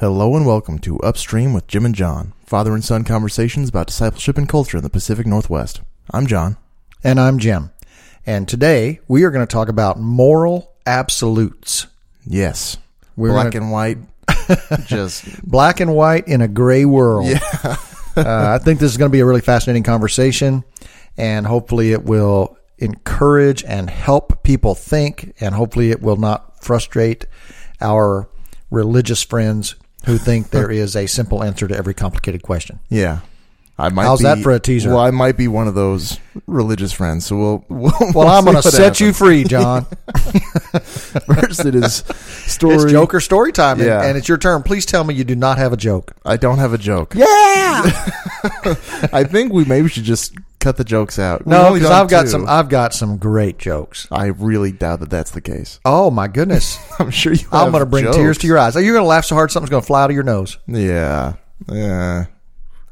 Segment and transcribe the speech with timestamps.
[0.00, 4.38] Hello and welcome to Upstream with Jim and John, father and son conversations about discipleship
[4.38, 5.80] and culture in the Pacific Northwest.
[6.12, 6.56] I'm John.
[7.02, 7.70] And I'm Jim.
[8.24, 11.88] And today we are going to talk about moral absolutes.
[12.24, 12.76] Yes.
[13.16, 13.98] We're Black gonna- and white.
[14.86, 17.26] just Black and white in a gray world.
[17.26, 17.40] Yeah.
[18.16, 20.64] uh, I think this is going to be a really fascinating conversation,
[21.16, 27.26] and hopefully it will encourage and help people think, and hopefully it will not frustrate
[27.80, 28.28] our
[28.70, 32.80] religious friends who think there is a simple answer to every complicated question.
[32.88, 33.20] yeah.
[33.76, 34.90] I might How's be, that for a teaser?
[34.90, 37.64] Well, I might be one of those religious friends, so we'll.
[37.68, 39.86] we'll Well, I'm going to set you free, John.
[40.82, 41.96] First, it is
[42.46, 42.76] story.
[42.76, 44.02] It's Joker story time, and- Yeah.
[44.04, 44.62] and it's your turn.
[44.62, 46.12] Please tell me you do not have a joke.
[46.24, 47.14] I don't have a joke.
[47.16, 47.26] Yeah.
[49.12, 51.44] I think we maybe should just cut the jokes out.
[51.46, 52.28] No, because I've got two.
[52.28, 52.48] some.
[52.48, 54.06] I've got some great jokes.
[54.10, 55.80] I really doubt that that's the case.
[55.84, 56.78] Oh my goodness!
[57.00, 57.46] I'm sure you.
[57.50, 58.16] I'm going to bring jokes.
[58.16, 58.76] tears to your eyes.
[58.76, 60.58] Are you going to laugh so hard something's going to fly out of your nose?
[60.68, 61.34] Yeah.
[61.72, 62.26] Yeah.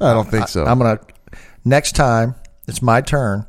[0.02, 0.64] I don't think so.
[0.64, 1.04] I'm going to.
[1.64, 2.34] Next time
[2.66, 3.46] it's my turn,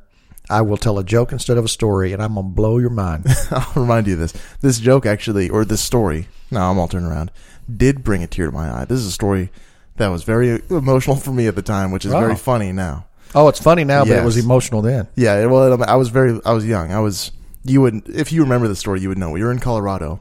[0.50, 2.90] I will tell a joke instead of a story, and I'm going to blow your
[2.90, 3.26] mind.
[3.52, 4.34] I'll remind you of this.
[4.62, 7.32] This joke actually, or this story, no, I'm all turned around,
[7.76, 8.86] did bring a tear to my eye.
[8.86, 9.50] This is a story
[9.98, 12.20] that was very emotional for me at the time, which is Oh.
[12.20, 13.06] very funny now.
[13.36, 15.08] oh, it's funny now, but it was emotional then.
[15.16, 16.92] Yeah, well, I was very, I was young.
[16.92, 17.32] I was,
[17.64, 19.32] you would, if you remember the story, you would know.
[19.32, 20.20] We were in Colorado,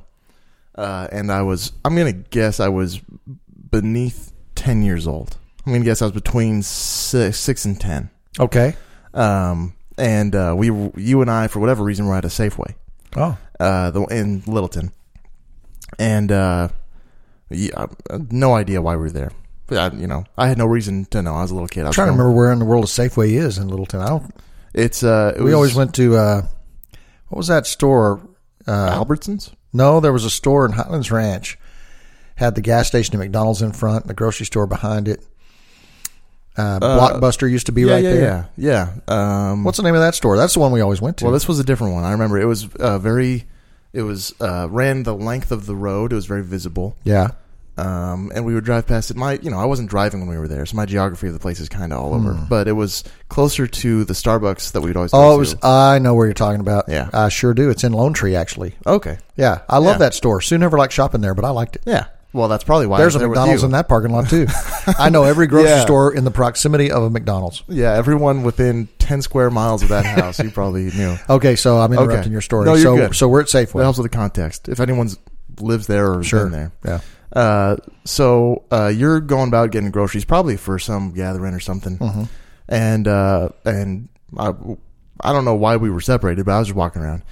[0.77, 3.00] uh, and I was, I'm going to guess I was
[3.70, 5.36] beneath 10 years old.
[5.64, 8.10] I'm going to guess I was between six, six and 10.
[8.41, 8.74] Okay.
[9.14, 12.74] Um, and uh, we, you and I, for whatever reason, were at a Safeway.
[13.16, 14.90] Oh, uh, the in Littleton,
[15.98, 16.68] and uh,
[17.50, 19.33] yeah, I- no idea why we were there.
[19.66, 21.34] But I, you know, I had no reason to know.
[21.34, 21.80] I was a little kid.
[21.80, 24.00] I I'm was trying to remember where in the world a Safeway is in Littleton.
[24.00, 24.34] I don't.
[24.72, 26.42] It's uh, it We was always went to uh,
[27.28, 28.22] what was that store?
[28.67, 29.52] Uh, Albertsons.
[29.74, 31.58] No, there was a store in Highlands Ranch.
[32.36, 35.22] Had the gas station and McDonald's in front, and the grocery store behind it.
[36.57, 38.48] Uh, Blockbuster used to be Yeah, right yeah, there.
[38.57, 39.51] yeah, yeah.
[39.52, 40.36] Um, What's the name of that store?
[40.36, 41.24] That's the one we always went to.
[41.24, 42.05] well, this was a different one.
[42.05, 43.45] I remember it was uh, very.
[43.95, 46.13] It was uh, ran the length of the road.
[46.13, 46.96] It was very visible.
[47.05, 47.29] yeah.
[47.79, 49.17] um, and we would drive past it.
[49.17, 51.39] My, you know, I wasn't driving when we were there, so my geography of the
[51.39, 52.33] place is kind of all over.
[52.48, 55.11] But it was closer to the Starbucks that we'd always.
[55.13, 55.17] Hmm.
[55.17, 55.55] Oh, go it was.
[55.55, 55.67] to.
[55.67, 56.84] I know where you're talking about.
[56.89, 57.08] Yeah.
[57.14, 57.70] I sure do.
[57.70, 58.74] It's in Lone Tree, actually.
[58.86, 59.19] okay.
[59.36, 59.98] Yeah, I love Yeah.
[59.98, 60.40] that store.
[60.42, 61.83] Sue never liked shopping there, but I liked it.
[61.86, 62.07] Yeah.
[62.35, 64.47] Well, that's probably why There's a McDonald's in that parking lot too.
[64.98, 65.83] I know every grocery Yeah.
[65.85, 67.63] store in the proximity of a McDonald's.
[67.69, 71.17] Yeah, everyone within ten square miles of that house, you probably knew.
[71.29, 72.31] Okay, so I'm interrupting Okay.
[72.31, 72.65] your story.
[72.67, 73.15] No, you're so, good.
[73.17, 73.83] so we're at That Safeway.
[73.83, 74.69] helps with the context.
[74.69, 75.19] If anyone's
[75.61, 76.45] lives there or Sure.
[76.48, 77.01] been there, Yeah.
[77.39, 82.23] uh, so uh, you're going about getting groceries, probably for some gathering or something, Mm-hmm.
[82.69, 84.55] and uh, and I,
[85.20, 87.23] I don't know why we were separated, but I was just walking around,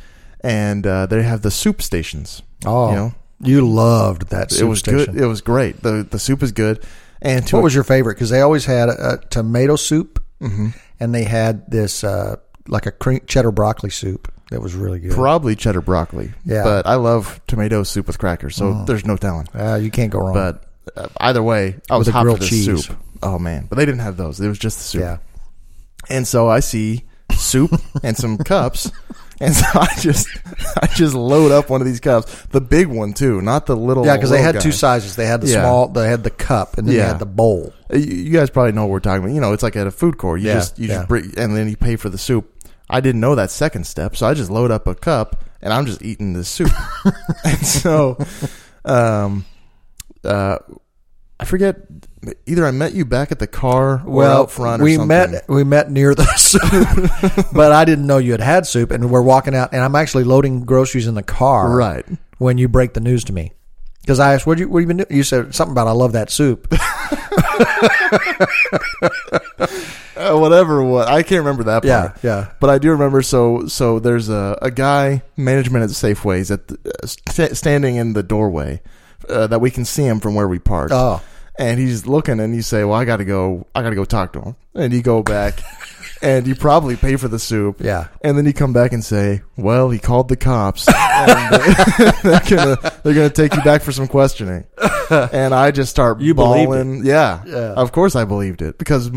[0.43, 2.43] and uh, they have the soup stations.
[2.67, 5.15] Oh, you know, you loved that soup it was station.
[5.15, 5.23] good.
[5.23, 5.83] It was great.
[5.83, 6.85] the The soup is good,
[7.23, 8.15] and What was your favorite?
[8.15, 10.69] Because they always had a, a tomato soup, Mm-hmm.
[11.01, 12.37] and they had this uh,
[12.69, 15.13] like a cream, cheddar broccoli soup that was really good.
[15.13, 16.33] probably cheddar broccoli.
[16.47, 16.65] Yeah.
[16.65, 19.47] but I love tomato soup with crackers, so there's no telling.
[19.55, 20.33] uh, you can't go wrong.
[20.35, 20.65] But
[20.97, 22.87] uh, either way, I was a hot for grilled cheese.
[22.87, 22.97] soup.
[23.23, 24.41] Oh man, but they didn't have those.
[24.41, 25.01] It was just the soup.
[25.03, 25.19] yeah,
[26.09, 28.91] And so I see soup and some cups,
[29.41, 30.29] and so I just
[30.83, 34.05] I just load up one of these cups, the big one too, not the little.
[34.07, 35.17] yeah, because they had two sizes.
[35.17, 35.63] They had the Yeah.
[35.63, 37.73] small, they had the cup, and then they had the bowl.
[37.93, 39.35] Uh, You, you guys probably know what we're talking about.
[39.35, 40.41] You know, it's like at a food court.
[40.41, 40.95] You Yeah, just you yeah.
[40.97, 42.53] just bring, and then you pay for the soup.
[42.89, 45.87] I didn't know that second step, so I just load up a cup and I'm
[45.87, 46.73] just eating this soup.
[47.45, 48.19] and so,
[48.85, 49.45] um,
[50.25, 50.59] uh,
[51.39, 51.77] I forget.
[52.47, 54.83] Either I met you back at the car or out front.
[54.83, 55.09] Or we something.
[55.09, 59.11] met we met near the soup, but I didn't know you had had soup, and
[59.11, 61.75] we're walking out, and I'm actually loading groceries in the car.
[61.75, 62.05] right.
[62.39, 63.53] when you break the news to me.
[64.03, 65.07] Because I asked, what you what you been doing?
[65.11, 66.73] You said something about I love that soup.
[70.17, 70.83] Uh, whatever.
[70.85, 71.85] What I can't remember that part.
[71.87, 72.51] Yeah, yeah.
[72.61, 73.23] But I do remember.
[73.23, 78.13] So so there's a, a guy management at Safeways at the, uh, st- standing in
[78.13, 78.83] the doorway
[79.31, 80.93] uh, that we can see him from where we parked.
[80.93, 81.23] Oh.
[81.61, 83.67] And he's looking, and you say, "Well, I got to go.
[83.75, 85.61] I got to go talk to him." And you go back,
[86.23, 87.81] and you probably pay for the soup.
[87.81, 88.09] Yeah.
[88.23, 90.89] And then you come back and say, "Well, he called the cops.
[90.89, 90.95] and
[91.55, 94.65] uh, they're gonna they're gonna take you back for some questioning."
[95.11, 97.05] And I just start You bawling.
[97.05, 97.75] Yeah, Yeah.
[97.75, 99.11] Of course, I believed it because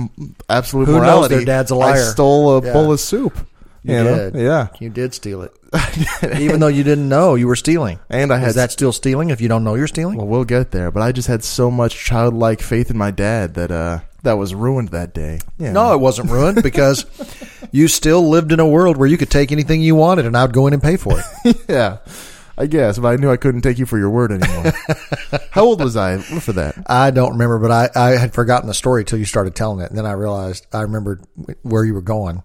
[0.49, 1.93] absolute Who knows their dad's a liar.
[1.93, 2.73] I stole a Yeah.
[2.73, 3.37] bowl of soup.
[3.83, 4.29] You You know?
[4.31, 4.41] did.
[4.41, 4.67] Yeah.
[4.79, 5.53] You did steal it,
[6.39, 7.99] even though you didn't know you were stealing.
[8.09, 10.17] And I had Is that still stealing if you don't know you're stealing?
[10.17, 13.55] Well, we'll get there, but I just had so much childlike faith in my dad
[13.55, 15.39] that uh that was ruined that day.
[15.57, 15.73] Yeah.
[15.73, 17.05] No, it wasn't ruined because
[17.71, 20.53] you still lived in a world where you could take anything you wanted, and I'd
[20.53, 21.57] go in and pay for it.
[21.67, 21.97] yeah.
[22.57, 24.71] I guess, but I knew I couldn't take you for your word anymore.
[25.49, 26.75] How old was I for that?
[26.85, 29.89] I don't remember, but I, I had forgotten the story till you started telling it,
[29.89, 31.23] and then I realized I remembered
[31.63, 32.43] where you were going,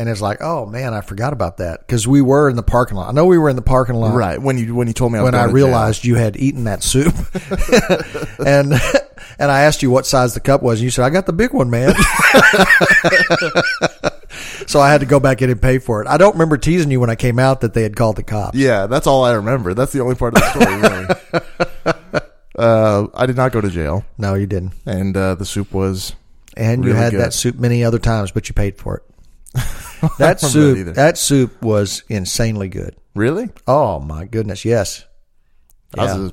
[0.00, 2.96] and it's like, oh man, I forgot about that because we were in the parking
[2.96, 3.08] lot.
[3.10, 5.18] I know we were in the parking lot, Right when you when you told me
[5.18, 5.66] I was when I going to jail.
[5.66, 7.14] realized you had eaten that soup,
[8.46, 8.72] and
[9.38, 11.32] and I asked you what size the cup was, and you said I got the
[11.34, 11.94] big one, man.
[14.66, 16.08] so I had to go back in and pay for it.
[16.08, 18.56] I don't remember teasing you when I came out that they had called the cops.
[18.56, 19.74] Yeah, that's all I remember.
[19.74, 22.34] That's the only part of the story, really.
[22.56, 24.72] uh, I did not go to jail, No, you didn't.
[24.86, 26.14] and uh, the soup was
[26.56, 27.20] And you had good.
[27.20, 29.04] that soup many other times, but you paid for it.
[30.18, 32.96] That remember that soup, that soup was insanely good.
[33.14, 33.50] really.
[33.66, 35.04] Oh my goodness, yes.
[35.98, 36.32] I was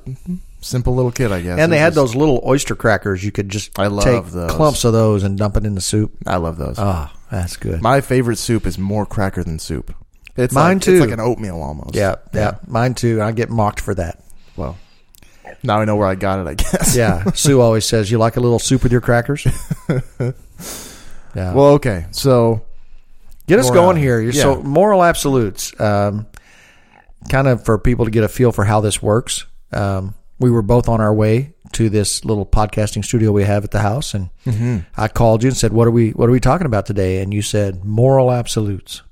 [0.60, 1.58] simple little kid, I guess.
[1.58, 3.24] And they had those little oyster crackers.
[3.24, 4.50] You could just I love take those.
[4.52, 6.12] clumps of those and dump it in the soup.
[6.26, 6.76] I love those.
[6.78, 7.82] Oh, that's good.
[7.82, 9.94] My favorite soup is more cracker than soup.
[10.36, 10.92] It's Mine like, too.
[10.94, 11.96] It's like an oatmeal almost.
[11.96, 13.20] yeah, yeah, mine too.
[13.20, 14.22] I get mocked for that.
[14.56, 14.76] Well,
[15.64, 16.46] now I know where I got it.
[16.46, 16.94] I guess.
[16.96, 19.44] Yeah, Sue always says, "You like a little soup with your crackers."
[21.34, 21.52] Yeah.
[21.54, 22.06] Well, okay.
[22.10, 22.62] So
[23.48, 24.20] Get us Moral- going here.
[24.20, 26.26] You're So moral absolutes, um,
[27.28, 29.44] kind of for people to get a feel for how this works.
[29.72, 33.70] Um, we were both on our way to this little podcasting studio we have at
[33.72, 34.78] the house, and Mm-hmm.
[34.96, 36.10] I called you and said, "What are we?
[36.10, 39.02] What are we talking about today?" And you said moral absolutes.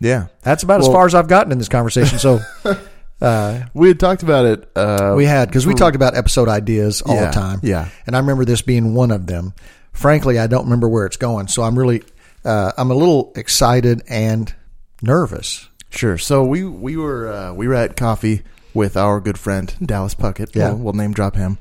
[0.00, 2.18] yeah, That's about as far as I've gotten in this conversation.
[2.18, 2.40] So
[3.20, 4.68] uh, we had talked about it.
[4.76, 7.60] Uh, we had because we talked about episode ideas all yeah, the time.
[7.62, 7.88] Yeah.
[8.06, 9.54] and I remember this being one of them.
[9.92, 12.02] Frankly, I don't remember where it's going, so I'm really,
[12.44, 14.54] uh, I'm a little excited and
[15.02, 15.68] nervous.
[15.90, 16.18] Sure.
[16.18, 18.42] So we we were uh, we were at coffee
[18.72, 20.54] with our good friend Dallas Puckett.
[20.54, 20.70] Yeah.
[20.70, 21.58] We'll, we'll name drop him.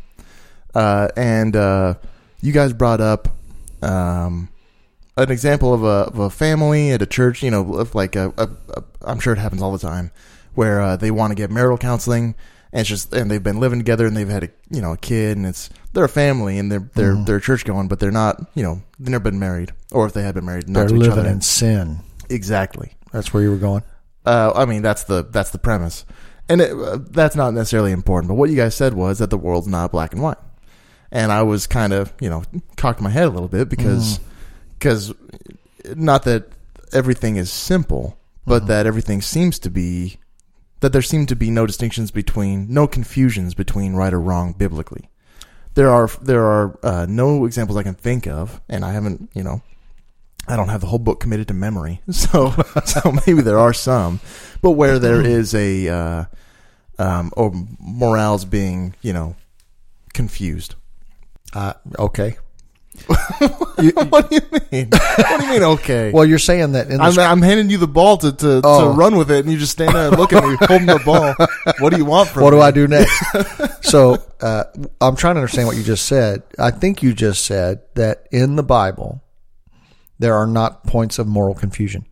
[0.74, 1.96] Uh, and uh,
[2.42, 3.28] you guys brought up
[3.84, 4.50] um,
[5.16, 7.44] an example of a of a family at a church.
[7.44, 10.12] You know, of like a, a, a I'm sure it happens all the time
[10.56, 12.36] where uh, they want to get marital counseling.
[12.74, 14.98] And it's just, and they've been living together, and they've had a, you know, a
[14.98, 18.42] kid, and it's they're a family, and they're they're they're church going, but they're not,
[18.56, 20.96] you know, they've never been married, or if they had been married, not They're to
[20.96, 21.30] each living other.
[21.30, 22.00] in sin.
[22.30, 22.94] exactly.
[23.12, 23.84] That's where you were going.
[24.26, 26.04] Uh, I mean, that's the that's the premise,
[26.50, 28.28] and it, uh, that's not necessarily important.
[28.30, 30.38] But what you guys said was that the world's not black and white,
[31.12, 32.42] and I was kind of you know
[32.76, 34.20] cocked my head a little bit because
[34.80, 35.14] because
[35.96, 36.46] not that
[36.92, 38.18] everything is simple,
[38.48, 40.18] but that everything seems to be
[40.84, 45.10] that there seem to be no distinctions between no confusions between right or wrong biblically.
[45.76, 49.44] There are there are uh, no examples I can think of, and I haven't you
[49.44, 49.62] know
[50.46, 52.52] I don't have the whole book committed to memory, so
[52.84, 54.20] so maybe there are some,
[54.62, 56.26] but where there is a uh,
[57.00, 59.38] um, or morals being you know
[60.14, 60.76] confused.
[61.54, 62.36] Uh, okay.
[63.08, 63.92] what do you
[64.72, 64.90] mean?
[64.90, 65.64] What do you mean?
[65.64, 66.12] Okay.
[66.12, 68.92] Well, you're saying that in the I'm, I'm handing you the ball to, to, Oh.
[68.92, 71.02] to run with it, and you just stand there and look at me holding the
[71.04, 71.34] ball.
[71.80, 72.62] What do you want from what do?
[72.62, 73.12] I do next?
[73.86, 74.66] so uh,
[75.02, 76.44] I'm trying to understand what you just said.
[76.60, 79.22] I think you just said that in the Bible
[80.20, 82.06] there are not points of moral confusion.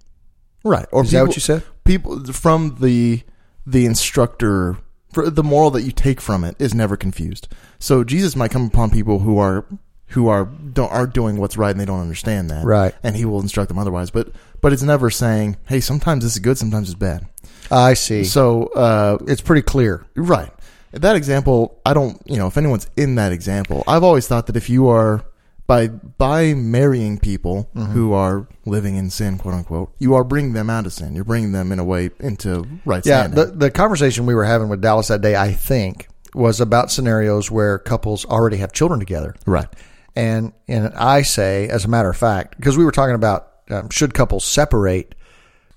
[0.64, 0.86] Right.
[0.92, 1.64] Or Is that what you said?
[1.84, 3.24] People from the
[3.66, 4.78] the instructor,
[5.14, 7.48] for the moral that you take from it is never confused.
[7.80, 9.66] So Jesus might come upon people who are
[10.12, 12.64] who are don't aren't doing what's right and they don't understand that.
[12.66, 12.94] Right.
[13.04, 14.10] And he will instruct them otherwise.
[14.12, 14.30] But
[14.62, 17.26] but it's never saying, hey, sometimes this is good, sometimes it's bad.
[17.72, 18.24] I see.
[18.26, 20.06] So uh, it's pretty clear.
[20.16, 20.52] Right.
[20.92, 24.58] That example, I don't, you know, if anyone's in that example, I've always thought that
[24.58, 25.24] if you are
[25.68, 27.94] by by marrying people Mm-hmm.
[27.94, 31.16] who are living in sin, quote unquote, you are bringing them out of sin.
[31.16, 33.36] You're bringing them in a way into right Yeah, standing.
[33.36, 37.50] the the conversation we were having with Dallas that day, I think, was about scenarios
[37.50, 39.34] where couples already have children together.
[39.46, 39.68] right.
[40.16, 43.90] And and I say, as a matter of fact, because we were talking about um,
[43.90, 45.16] should couples separate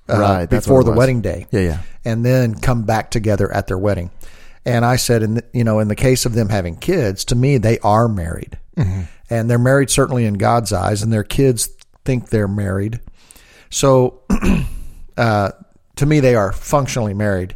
[0.08, 0.98] uh, Right, before the was.
[0.98, 1.78] wedding day, Yeah, yeah.
[2.04, 4.10] and then come back together at their wedding.
[4.66, 7.34] And I said, in the, you know, in the case of them having kids, to
[7.34, 9.02] me they are married, Mm-hmm.
[9.30, 11.68] and they're married certainly in God's eyes, and their kids
[12.04, 12.98] think they're married.
[13.70, 14.22] So,
[15.16, 15.50] uh,
[15.96, 17.54] to me, they are functionally married.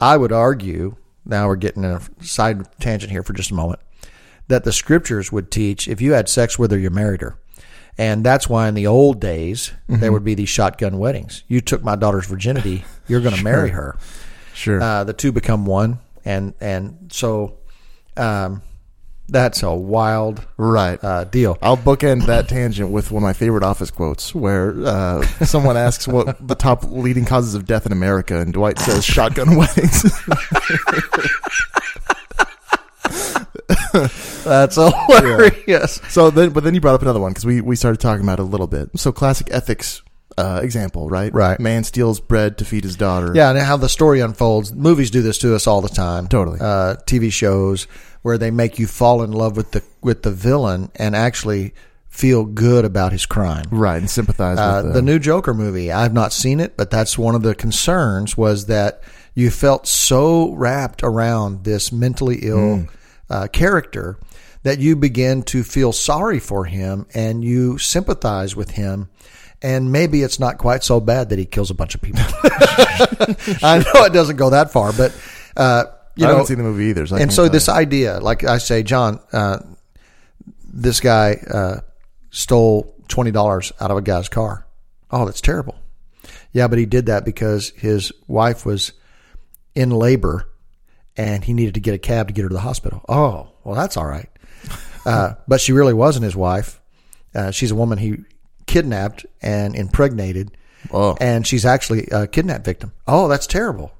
[0.00, 0.96] I would argue.
[1.24, 3.78] Now we're getting in a side tangent here for just a moment.
[4.52, 7.38] That the scriptures would teach if you had sex with her, you married her.
[7.96, 11.42] And that's why in the old days, there would be these shotgun weddings.
[11.48, 13.96] You took my daughter's virginity, you're going to marry her.
[14.52, 14.78] Sure.
[14.82, 16.00] Uh, the two become one.
[16.24, 17.56] And, and so,
[18.16, 18.60] um,
[19.28, 21.02] That's a wild Right.
[21.02, 21.56] uh, deal.
[21.62, 26.06] I'll bookend that tangent with one of my favorite office quotes where uh, someone asks
[26.06, 30.04] what the top leading causes of death in America, and Dwight says shotgun weddings.
[34.44, 36.00] That's hilarious.
[36.08, 38.38] so then, but then you brought up another one because we, we started talking about
[38.38, 38.90] it a little bit.
[38.96, 40.02] So classic ethics
[40.38, 41.32] uh, example, right?
[41.32, 41.60] Right.
[41.60, 43.32] Man steals bread to feed his daughter.
[43.34, 44.72] Yeah, and how the story unfolds.
[44.72, 46.26] Movies do this to us all the time.
[46.26, 46.58] Totally.
[46.60, 47.84] Uh, TV shows
[48.22, 51.74] where they make you fall in love with the with the villain and actually
[52.08, 53.64] feel good about his crime.
[53.70, 55.90] Right, and sympathize Uh, with the new Joker movie.
[55.90, 59.02] I've not seen it, but that's one of the concerns was that
[59.34, 62.86] you felt so wrapped around this mentally ill
[63.30, 64.18] uh, character
[64.62, 69.08] that you begin to feel sorry for him and you sympathize with him.
[69.60, 72.20] And maybe it's not quite so bad that he kills a bunch of people.
[73.62, 75.16] I know it doesn't go that far, but
[75.56, 75.84] uh,
[76.16, 77.06] you I know, haven't seen the movie either.
[77.06, 77.72] So and so this you.
[77.74, 79.60] idea, like I say, John, uh,
[80.64, 81.80] this guy uh,
[82.30, 84.66] stole twenty dollars out of a guy's car.
[85.12, 85.76] Oh, that's terrible.
[86.52, 88.92] Yeah, but he did that because his wife was
[89.74, 90.48] in labor,
[91.16, 93.02] and he needed to get a cab to get her to the hospital.
[93.08, 94.28] Oh, well, that's all right.
[95.06, 96.80] Uh, but she really wasn't his wife.
[97.34, 98.18] Uh, she's a woman he
[98.66, 100.56] kidnapped and impregnated,
[100.92, 101.16] Oh.
[101.20, 102.92] and she's actually a kidnap victim.
[103.06, 103.92] Oh, that's terrible.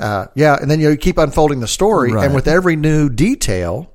[0.00, 2.24] Uh, yeah, and then you keep unfolding the story, Right.
[2.24, 3.92] and with every new detail,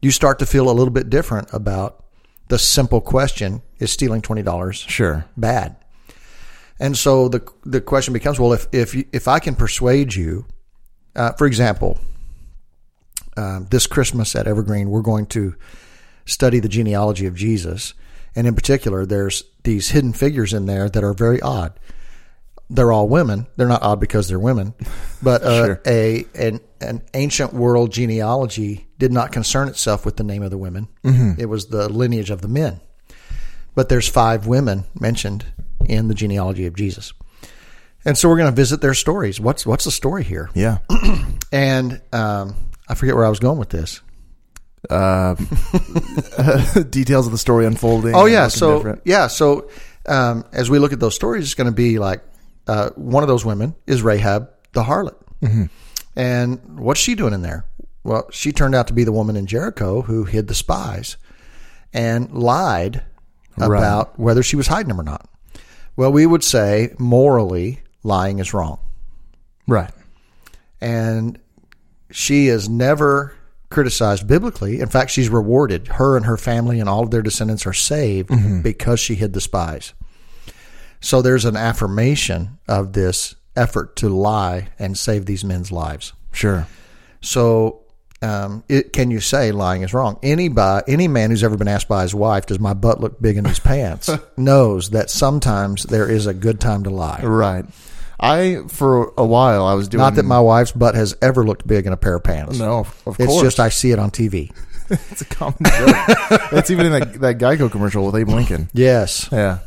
[0.00, 2.04] you start to feel a little bit different about
[2.48, 5.26] the simple question: Is stealing twenty dollars Sure.
[5.36, 5.76] bad?
[6.78, 10.46] And so the the question becomes: Well, if if if I can persuade you,
[11.16, 11.98] uh, for example,
[13.36, 15.54] um, this Christmas at Evergreen, we're going to
[16.26, 17.94] study the genealogy of Jesus,
[18.34, 21.78] and in particular, there's these hidden figures in there that are very odd.
[22.68, 23.46] They're all women.
[23.56, 24.74] They're not odd because they're women,
[25.22, 25.80] but uh, Sure.
[25.86, 30.58] a an an ancient world genealogy did not concern itself with the name of the
[30.58, 30.88] women.
[31.38, 32.80] It was the lineage of the men.
[33.74, 35.46] But there's five women mentioned
[35.86, 37.12] in the genealogy of Jesus,
[38.04, 39.40] and so we're going to visit their stories.
[39.40, 40.50] What's what's the story here?
[40.54, 40.78] Yeah.
[41.52, 42.54] And um,
[42.88, 44.00] I forget where I was going with this.
[44.88, 45.34] Uh,
[46.90, 48.14] details of the story unfolding.
[48.14, 49.02] Oh yeah, so different.
[49.04, 49.68] yeah, so
[50.06, 52.22] um, as we look at those stories, it's going to be like
[52.68, 55.64] uh, one of those women is Rahab the harlot, Mm-hmm.
[56.16, 57.64] and what's she doing in there?
[58.04, 61.16] Well, she turned out to be the woman in Jericho who hid the spies
[61.92, 63.02] and lied
[63.56, 65.28] about whether she was hiding them or not.
[65.96, 68.78] Well, we would say morally lying is wrong,
[69.66, 69.90] right.
[70.80, 71.38] and
[72.10, 73.34] she is never
[73.70, 74.80] criticized biblically.
[74.80, 75.86] In fact, she's rewarded.
[75.86, 78.30] Her and her family and all of their descendants are saved
[78.62, 79.94] because she hid the spies.
[81.00, 86.12] So there's an affirmation of this effort to lie and save these men's lives.
[86.32, 86.66] Sure.
[87.20, 87.82] So,
[88.22, 90.18] um, it, can you say lying is wrong?
[90.22, 93.20] Any by any man who's ever been asked by his wife, "Does my butt look
[93.20, 97.20] big in these pants?" knows that sometimes there is a good time to lie.
[97.22, 97.64] Right.
[98.20, 101.66] I for a while I was doing Not that my wife's butt has ever looked
[101.66, 102.58] big in a pair of pants.
[102.58, 103.16] no, of course.
[103.18, 104.52] It's just I see it on TV.
[104.90, 105.96] it's a common joke.
[106.52, 108.68] it's even in that, that Geico commercial with Abe Lincoln.
[108.72, 109.28] Yes.
[109.32, 109.60] Yeah.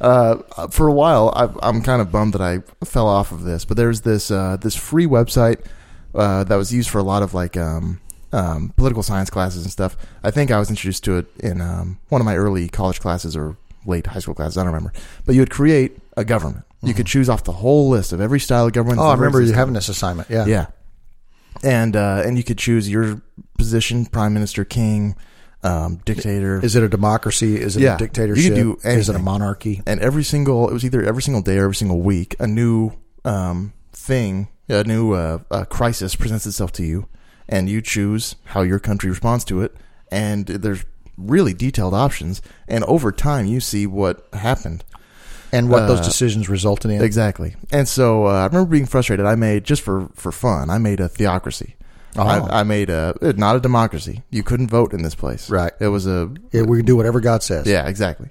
[0.00, 0.36] Uh,
[0.68, 3.76] for a while, I, I'm kind of bummed that I fell off of this, but
[3.76, 5.64] there's this uh, this free website
[6.14, 8.00] uh, that was used for a lot of like um,
[8.32, 9.96] um, political science classes and stuff.
[10.22, 13.34] I think I was introduced to it in um, one of my early college classes
[13.36, 14.58] or late high school classes.
[14.58, 14.92] I don't remember.
[15.24, 16.65] But you would create a government.
[16.82, 19.00] You could choose off the whole list of every style of government.
[19.00, 20.30] Oh, I remember you having this assignment.
[20.30, 20.46] Yeah.
[20.46, 20.66] Yeah.
[21.62, 23.22] And uh, and you could choose your
[23.58, 25.16] position: prime minister, king,
[25.62, 26.62] um, dictator.
[26.62, 27.58] Is it a democracy?
[27.60, 27.94] Is it Yeah.
[27.94, 28.44] a dictatorship?
[28.44, 29.24] You can do Is it a anything.
[29.24, 29.82] monarchy?
[29.86, 32.92] and every single it was either every single day or every single week a new
[33.24, 37.08] um, thing a new uh, uh, crisis presents itself to you
[37.48, 39.74] and you choose how your country responds to it
[40.10, 40.84] and there's
[41.16, 44.84] really detailed options and over time you see what happened
[45.56, 47.02] And what those Uh, decisions resulted in?
[47.02, 50.78] exactly and so uh, i remember being frustrated i made just for for fun i
[50.78, 51.74] made a theocracy
[52.18, 52.22] Oh.
[52.22, 55.72] I, I made a not a democracy you couldn't vote in this place Right.
[55.80, 57.66] it was a Yeah, we can do whatever God says.
[57.66, 58.28] yeah exactly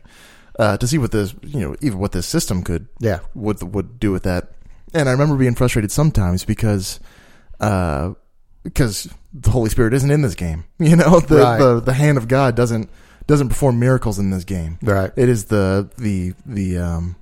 [0.57, 3.19] uh, to see what this you know even what this system could Yeah.
[3.35, 4.43] would would do with that.
[4.93, 6.99] And I remember being frustrated sometimes because
[7.59, 8.13] uh
[8.63, 10.63] because the Holy Spirit isn't in this game.
[10.79, 11.59] You know, the Right.
[11.59, 12.89] the, the hand of God doesn't
[13.27, 14.77] doesn't perform miracles in this game.
[14.81, 15.11] Right.
[15.15, 17.15] It is the the the um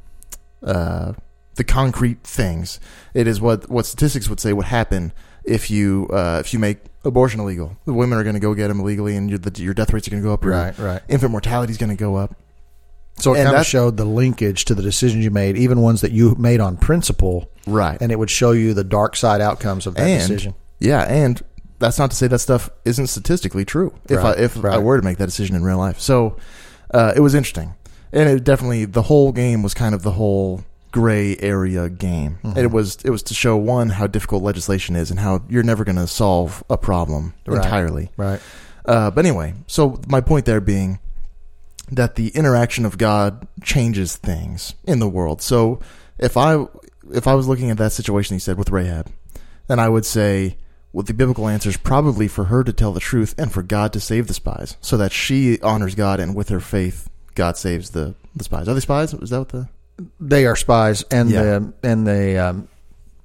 [0.62, 1.14] uh
[1.56, 2.80] the concrete things.
[3.14, 6.78] It is what what statistics would say would happen if you uh if you make
[7.06, 7.78] abortion illegal.
[7.86, 10.08] The women are going to go get them illegally, and your the, your death rates
[10.08, 10.44] are going to go up.
[10.46, 11.02] Right, right.
[11.10, 12.36] Infant mortality is going to go up.
[13.18, 15.82] So it And kind of that- showed the linkage to the decisions you made, even
[15.82, 18.02] ones that you made on principle, Right.
[18.02, 20.56] and it would show you the dark side outcomes of that and decision.
[20.80, 21.40] yeah, and
[21.84, 23.94] that's not to say that stuff isn't statistically true.
[24.10, 26.38] If Right, I if I were to make that decision in real life, so
[26.94, 27.76] uh, it was interesting,
[28.14, 32.38] and it definitely the whole game was kind of the whole gray area game.
[32.44, 32.58] Mm-hmm.
[32.58, 35.84] It was it was to show one how difficult legislation is and how you're never
[35.84, 37.64] going to solve a problem Right.
[37.64, 38.12] entirely.
[38.16, 38.40] Right.
[38.86, 41.00] Uh, but anyway, so my point there being
[41.92, 45.42] that the interaction of God changes things in the world.
[45.42, 45.80] So
[46.18, 46.66] if I
[47.14, 49.12] if I was looking at that situation he said with Rahab,
[49.68, 50.56] then I would say
[50.94, 54.00] well the biblical answers probably for her to tell the truth and for God to
[54.00, 58.16] save the spies, so that she honors God and with her faith God saves the,
[58.36, 58.68] the spies.
[58.70, 59.14] Are they spies?
[59.14, 59.68] Is that what the
[60.20, 61.42] They are spies, and Yeah.
[61.44, 62.68] the and the um,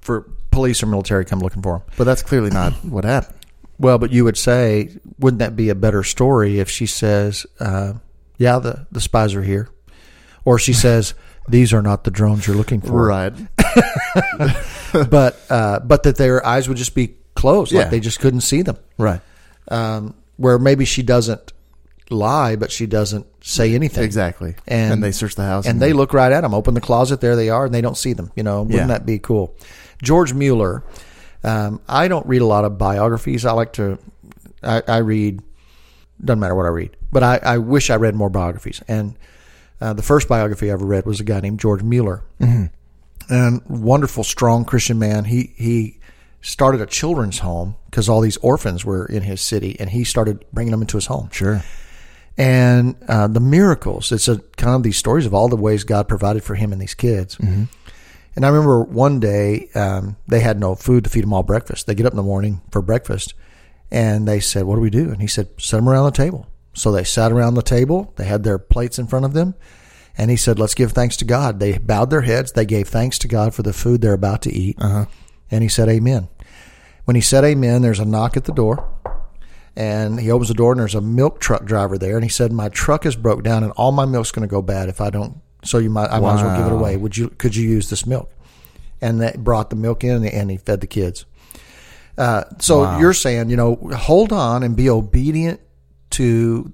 [0.01, 0.21] for
[0.51, 1.87] police or military come looking for them.
[1.97, 3.35] But that's clearly not what happened.
[3.77, 7.93] Well, but you would say, wouldn't that be a better story if she says, uh,
[8.37, 9.69] "Yeah, the the spies are here,"
[10.43, 11.13] or she says,
[11.49, 13.33] "These are not the drones you're looking for," Right.
[15.09, 17.81] but uh, but that their eyes would just be closed, Yeah.
[17.81, 18.77] like they just couldn't see them.
[18.97, 19.21] Right.
[19.69, 21.53] Um, where maybe she doesn't
[22.09, 24.03] lie, but she doesn't say anything.
[24.03, 24.55] Exactly.
[24.67, 26.53] And- And, they search the house and they look right at them.
[26.53, 28.31] Open the closet, there they are, and they don't see them.
[28.35, 28.87] You know, wouldn't Yeah.
[28.87, 29.55] that be cool?
[30.01, 30.83] George Mueller.
[31.43, 33.45] Um, I don't read a lot of biographies.
[33.45, 33.97] I like to.
[34.63, 35.41] I, I read.
[36.23, 38.81] Doesn't matter what I read, but I, I wish I read more biographies.
[38.89, 39.15] And
[39.81, 42.23] uh, the first biography I ever read was a guy named George Mueller,
[43.29, 45.25] and wonderful, strong Christian man.
[45.25, 45.99] He he
[46.41, 50.45] started a children's home because all these orphans were in his city, and he started
[50.53, 51.61] bringing them into his home Sure.
[52.37, 54.11] and uh, the miracles.
[54.11, 56.81] It's a kind of these stories of all the ways God provided for him and
[56.81, 57.37] these kids.
[58.35, 61.87] And I remember one day um, they had no food to feed them all breakfast.
[61.87, 63.33] They get up in the morning for breakfast,
[63.91, 66.47] and they said, "What do we do?" And he said, "Set them around the table."
[66.79, 68.13] So they sat around the table.
[68.15, 69.55] They had their plates in front of them,
[70.17, 72.51] and he said, "Let's give thanks to God." They bowed their heads.
[72.53, 74.77] They gave thanks to God for the food they're about to eat,
[75.51, 76.29] and he said, "Amen."
[77.05, 78.85] When he said "Amen," there's a knock at the door
[79.75, 82.51] and he opens the door and there's a milk truck driver there and he said
[82.51, 85.11] my truck is broke down and all my milk's going to go bad if i
[85.11, 87.67] don't so you might i might as well give it away would you could you
[87.69, 88.31] use this milk
[88.99, 91.25] and that brought the milk in and he fed the kids
[92.17, 92.99] uh, so Wow.
[92.99, 95.59] you're saying you know hold on and be obedient
[96.11, 96.71] to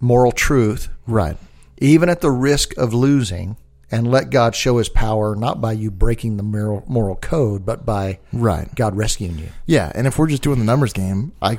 [0.00, 1.36] moral truth Right.
[1.78, 3.56] even at the risk of losing
[3.90, 7.84] and let god show his power not by you breaking the moral, moral code but
[7.86, 8.72] by Right.
[8.74, 11.58] god rescuing you Yeah, and if we're just doing the numbers game, I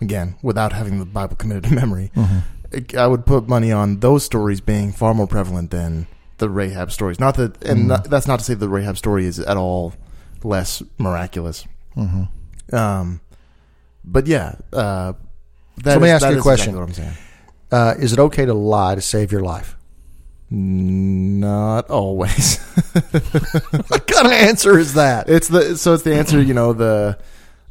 [0.00, 4.24] again without having the Bible committed to memory, I- I would put money on those
[4.24, 6.06] stories being far more prevalent than
[6.38, 7.20] the Rahab stories.
[7.20, 9.92] Not that, and not, that's not to say the Rahab story is at all
[10.42, 11.64] less miraculous.
[12.72, 13.20] Um,
[14.04, 15.12] but yeah, uh,
[15.78, 16.74] that So let me is- ask you a question.
[16.74, 17.16] exactly what I'm saying.
[17.72, 19.76] uh, is it okay to lie to save your life
[20.50, 22.58] Not always.
[23.88, 26.40] what kind of answer is that It's the so it's the answer.
[26.40, 27.18] You know the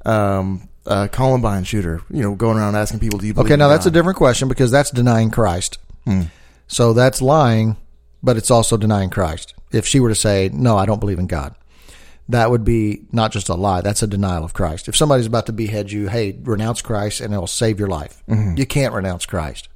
[0.05, 2.01] um, uh, Columbine shooter.
[2.09, 4.47] You know, going around asking people, "Do you believe?" Okay, now that's a different question
[4.49, 5.77] because that's denying Christ.
[6.05, 6.23] Hmm.
[6.67, 7.77] So that's lying,
[8.21, 9.53] but it's also denying Christ.
[9.71, 11.55] If she were to say, "No, I don't believe in God,"
[12.29, 14.87] that would be not just a lie; that's a denial of Christ.
[14.87, 18.23] If somebody's about to behead you, hey, renounce Christ and it'll save your life.
[18.29, 18.57] Mm-hmm.
[18.57, 19.69] You can't renounce Christ.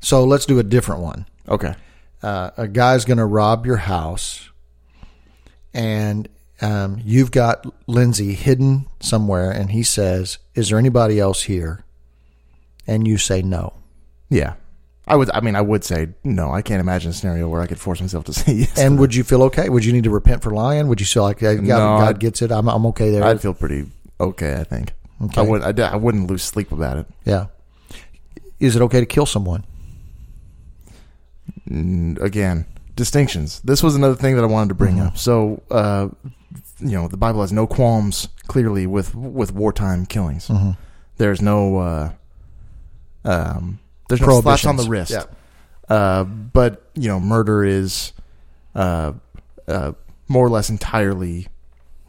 [0.00, 1.26] So let's do a different one.
[1.48, 1.74] Okay.
[2.22, 4.50] Uh, a guy's going to rob your house,
[5.72, 6.28] and
[6.60, 11.84] um, you've got Lindsay hidden somewhere, and he says, "Is there anybody else here?"
[12.86, 13.74] And you say no.
[14.28, 14.54] Yeah.
[15.06, 15.30] I would.
[15.34, 16.50] I mean, I would say no.
[16.50, 18.78] I can't imagine a scenario where I could force myself to say yes.
[18.78, 19.68] And would you feel okay?
[19.68, 20.88] Would you need to repent for lying?
[20.88, 22.50] Would you feel like God, No, God gets it?
[22.50, 23.22] I'm, I'm okay there.
[23.24, 23.86] I'd feel pretty
[24.18, 24.54] okay.
[24.58, 24.92] I think.
[25.22, 25.40] Okay.
[25.40, 25.80] I would.
[25.80, 27.06] I, I wouldn't lose sleep about it.
[27.24, 27.46] yeah.
[28.60, 29.64] Is it okay to kill someone?
[31.70, 33.60] Again, distinctions.
[33.60, 35.06] This was another thing that I wanted to bring Mm-hmm.
[35.08, 35.18] up.
[35.18, 36.08] So, uh,
[36.78, 40.48] you know, the Bible has no qualms clearly with with wartime killings.
[40.48, 40.72] Mm-hmm.
[41.16, 41.76] There's no.
[41.78, 42.12] Uh,
[43.24, 43.78] um,
[44.18, 45.12] there's no slaps on the wrist.
[45.12, 45.24] Yeah.
[45.88, 48.12] Uh, but you know, murder is
[48.74, 49.12] uh,
[49.68, 49.92] uh,
[50.28, 51.48] more or less entirely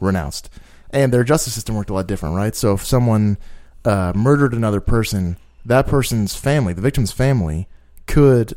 [0.00, 0.50] renounced,
[0.90, 2.54] and their justice system worked a lot different, right?
[2.54, 3.38] So if someone
[3.84, 7.68] uh, murdered another person, that person's family, the victim's family,
[8.06, 8.54] could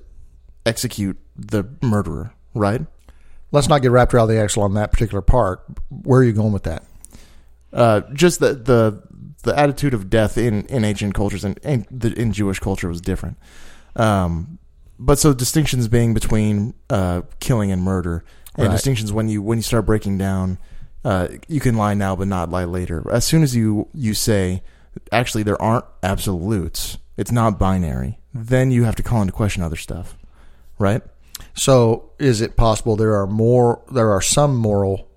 [0.65, 2.81] execute the murderer, right?
[3.51, 5.63] Let's not get wrapped around the axle on that particular part.
[5.89, 6.83] Where are you going with that?
[7.73, 9.03] Uh, just the the
[9.43, 12.99] the attitude of death in, in ancient cultures and, and the, in Jewish culture was
[13.01, 13.37] different.
[13.95, 14.59] Um,
[14.99, 18.23] but so distinctions being between uh, killing and murder,
[18.55, 18.73] and Right.
[18.73, 20.57] distinctions when you when you start breaking down,
[21.05, 23.09] uh, you can lie now but not lie later.
[23.09, 24.61] As soon as you you say,
[25.11, 29.77] actually there aren't absolutes, it's not binary, then you have to call into question other
[29.77, 30.17] stuff,
[30.77, 31.01] right?
[31.53, 33.81] So, is it possible there are more?
[33.89, 35.07] There are some moral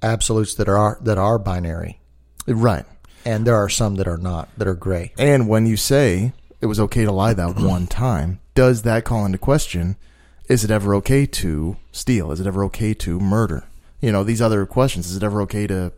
[0.00, 2.00] absolutes that are that are binary.
[2.46, 2.84] Right.
[3.24, 5.12] And there are some that are not that are gray.
[5.18, 9.26] And when you say it was okay to lie that one time, does that call
[9.26, 9.96] into question?
[10.48, 12.32] Is it ever okay to steal?
[12.32, 13.64] Is it ever okay to murder?
[14.00, 15.08] You know, these other questions.
[15.08, 15.92] Is it ever okay to,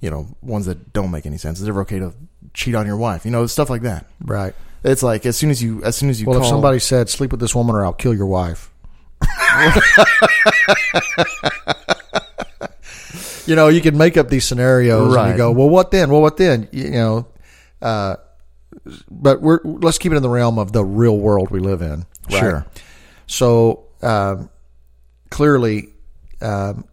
[0.00, 1.58] you know, ones that don't make any sense?
[1.58, 2.14] Is it ever okay to
[2.54, 3.24] cheat on your wife?
[3.24, 4.06] You know, stuff like that.
[4.24, 4.54] Right.
[4.84, 7.10] It's like as soon as you, as soon as you Well, call, if somebody said,
[7.10, 8.70] "Sleep with this woman, or I'll kill your wife,"
[13.50, 15.30] you know, you can make up these scenarios and Right.
[15.32, 16.10] you go, "Well, what then?
[16.10, 17.26] Well, what then?" You know,
[17.82, 18.16] uh,
[19.10, 22.06] but we're let's keep it in the realm of the real world we live in.
[22.30, 22.38] right?
[22.40, 22.66] Sure.
[23.26, 24.48] So um,
[25.30, 25.88] clearly,
[26.40, 26.84] um,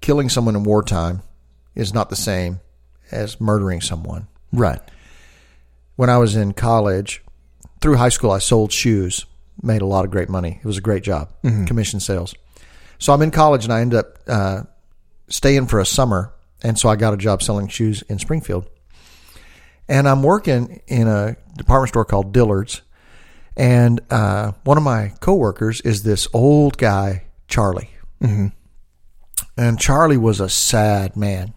[0.00, 1.22] killing someone in wartime
[1.74, 2.60] is not the same
[3.10, 4.28] as murdering someone.
[4.52, 4.80] right,
[5.96, 7.22] When I was in college,
[7.80, 9.26] through high school, I sold shoes,
[9.62, 10.58] made a lot of great money.
[10.62, 11.28] It was a great job,
[11.66, 12.34] commission sales.
[12.98, 14.62] So I'm in college and I end up uh,
[15.28, 16.32] staying for a summer.
[16.62, 18.68] And so I got a job selling shoes in Springfield.
[19.88, 22.82] And I'm working in a department store called Dillard's.
[23.56, 27.90] And uh, one of my coworkers is this old guy, Charlie.
[28.22, 28.46] Mm-hmm.
[29.56, 31.54] And Charlie was a sad man.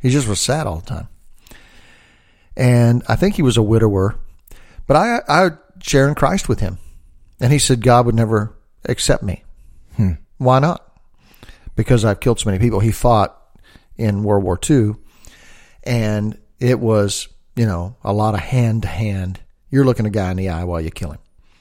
[0.00, 1.08] He just was sad all the time.
[2.56, 4.16] And I think he was a widower.
[4.86, 5.50] But I, I
[5.92, 6.78] in Christ with him.
[7.40, 9.44] And he said God would never accept me.
[10.38, 10.91] Why not?
[11.74, 12.80] Because I've killed so many people.
[12.80, 13.38] He fought
[13.96, 14.94] in World War II,
[15.84, 19.40] and it was, you know, a lot of hand to hand.
[19.70, 21.18] You're looking a guy in the eye while you kill him.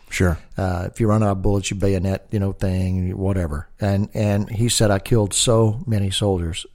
[0.09, 3.69] sure, Uh, if you run out of bullets, you bayonet, you know, thing, whatever.
[3.79, 6.65] And and he said, I killed so many soldiers.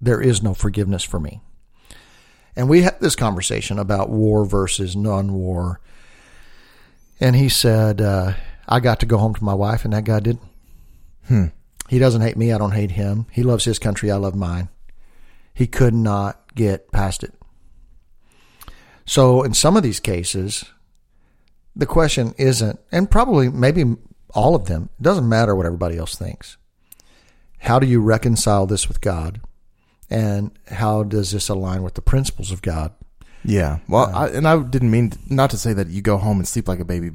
[0.00, 1.42] There is no forgiveness for me.
[2.56, 5.80] And we had this conversation about war versus non-war.
[7.20, 8.32] And he said, uh,
[8.66, 11.50] I got to go home to my wife, and that guy didn't.
[11.90, 12.52] He doesn't hate me.
[12.52, 13.26] I don't hate him.
[13.32, 14.12] He loves his country.
[14.12, 14.68] I love mine.
[15.52, 17.34] He could not get past it.
[19.04, 20.66] So, in some of these cases,
[21.74, 23.96] the question isn't, and probably maybe
[24.32, 26.56] all of them, it doesn't matter what everybody else thinks.
[27.58, 29.40] How do you reconcile this with God?
[30.08, 32.92] And how does this align with the principles of God?
[33.44, 33.78] yeah.
[33.88, 36.46] Well, uh, I, and I didn't mean not to say that you go home and
[36.46, 37.10] sleep like a baby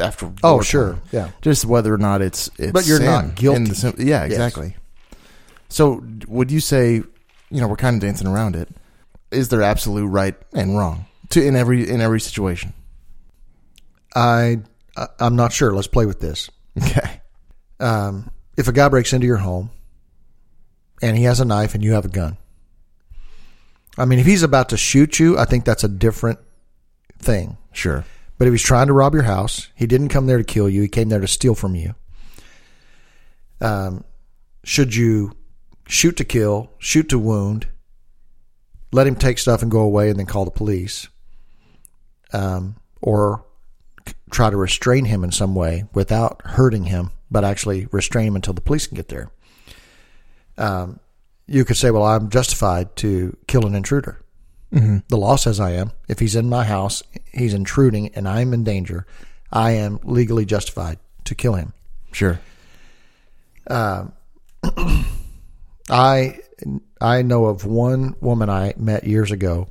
[0.00, 0.26] after.
[0.42, 0.64] Oh, wartime.
[0.64, 0.98] sure.
[1.12, 1.30] Yeah.
[1.42, 3.64] Just whether or not it's, it's But you're not guilty.
[3.64, 4.76] the yeah, exactly.
[5.68, 8.68] So, would you say, you know, we're kind of dancing around it?
[9.30, 12.72] Is there absolute right and wrong to in every in every situation?
[14.14, 14.58] I,
[14.96, 15.72] I I'm not sure.
[15.72, 16.50] Let's play with this.
[16.80, 17.20] Okay.
[17.78, 19.70] Um, if a guy breaks into your home
[21.00, 22.36] and he has a knife and you have a gun,
[23.96, 26.38] I mean, if he's about to shoot you, I think that's a different
[27.18, 27.56] thing.
[27.72, 28.04] Sure.
[28.40, 30.80] But if he's trying to rob your house, he didn't come there to kill you.
[30.80, 31.94] He came there to steal from you.
[33.60, 34.02] Um,
[34.64, 35.36] should you
[35.86, 37.68] shoot to kill, shoot to wound,
[38.92, 41.10] let him take stuff and go away, and then call the police,
[42.32, 43.44] um, or
[44.30, 48.54] try to restrain him in some way without hurting him, but actually restrain him until
[48.54, 49.30] the police can get there?
[50.56, 50.98] Um,
[51.46, 54.22] you could say, "Well, I'm justified to kill an intruder."
[54.72, 54.98] Mm-hmm.
[55.08, 55.90] The law says I am.
[56.08, 57.02] If he's in my house,
[57.32, 59.06] he's intruding, and I'm in danger.
[59.52, 61.72] I am legally justified to kill him.
[62.12, 62.40] Sure.
[63.66, 64.12] Um,
[65.90, 66.38] I
[67.00, 69.68] I know of one woman I met years ago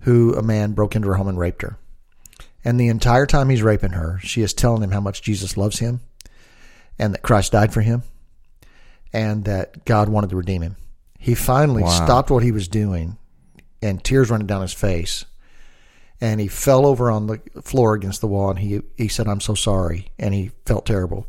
[0.00, 1.78] who a man broke into her home and raped her.
[2.64, 5.78] And the entire time he's raping her, she is telling him how much Jesus loves
[5.78, 6.00] him
[6.98, 8.02] and that Christ died for him
[9.12, 10.76] and that God wanted to redeem him.
[11.18, 11.88] He finally Wow.
[12.04, 13.16] stopped what he was doing
[13.82, 15.24] and tears running down his face.
[16.20, 19.40] And he fell over on the floor against the wall and he he said, I'm
[19.40, 20.12] so sorry.
[20.18, 21.26] And he felt terrible.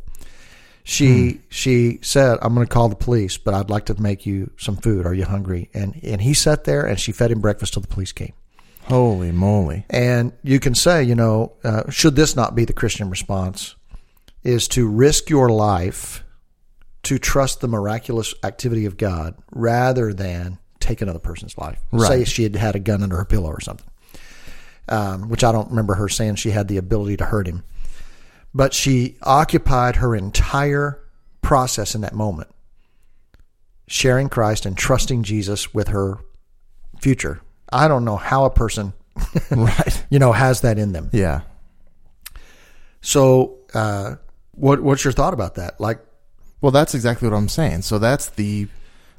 [0.88, 4.50] She she said, "I'm going to call the police, but I'd like to make you
[4.56, 5.04] some food.
[5.04, 7.88] Are you hungry?" And and he sat there and she fed him breakfast till the
[7.88, 8.32] police came.
[8.84, 9.84] Holy moly.
[9.90, 13.76] And you can say, you know, uh, should this not be the Christian response?
[14.42, 16.24] Is to risk your life
[17.02, 20.58] to trust the miraculous activity of God rather than
[20.88, 21.80] take another person's life.
[21.92, 22.08] Right.
[22.08, 23.86] Say she had had a gun under her pillow or something,
[24.88, 27.64] um, which I don't remember her saying she had the ability to hurt him.
[28.54, 30.98] But she occupied her entire
[31.42, 32.48] process in that moment,
[33.86, 36.18] sharing Christ and trusting Jesus with her
[37.00, 37.40] future.
[37.70, 38.94] I don't know how a person,
[39.50, 40.04] Right.
[40.10, 41.10] you know, has that in them.
[41.12, 41.42] Yeah.
[43.00, 44.16] So, uh,
[44.52, 45.80] what what's your thought about that?
[45.80, 46.00] Like,
[46.60, 47.82] Well, that's exactly what I'm saying.
[47.82, 48.66] So that's the,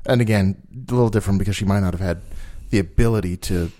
[0.06, 0.56] and again,
[0.90, 2.22] a little different because she might not have had
[2.70, 3.72] the ability to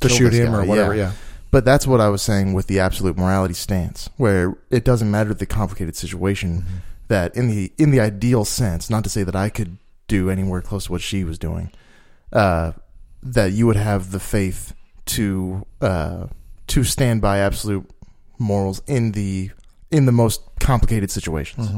[0.00, 0.94] to shoot him guy, or whatever?
[0.94, 1.12] Yeah.
[1.50, 5.32] But that's what I was saying with the absolute morality stance, where it doesn't matter
[5.32, 6.62] the complicated situation.
[6.62, 6.76] Mm-hmm.
[7.08, 10.60] That in the in the ideal sense, not to say that I could do anywhere
[10.60, 11.70] close to what she was doing,
[12.32, 12.72] uh,
[13.22, 14.74] that you would have the faith
[15.06, 16.26] to uh,
[16.66, 17.88] to stand by absolute
[18.38, 19.50] morals in the
[19.90, 21.70] in the most complicated situations.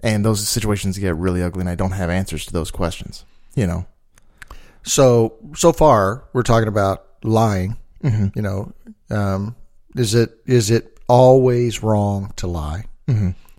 [0.00, 3.24] And those situations get really ugly, and I don't have answers to those questions.
[3.54, 3.86] You know,
[4.84, 7.76] So so far, we're talking about lying.
[8.34, 8.72] You know,
[9.10, 9.56] um,
[9.96, 12.84] is it is it always wrong to lie?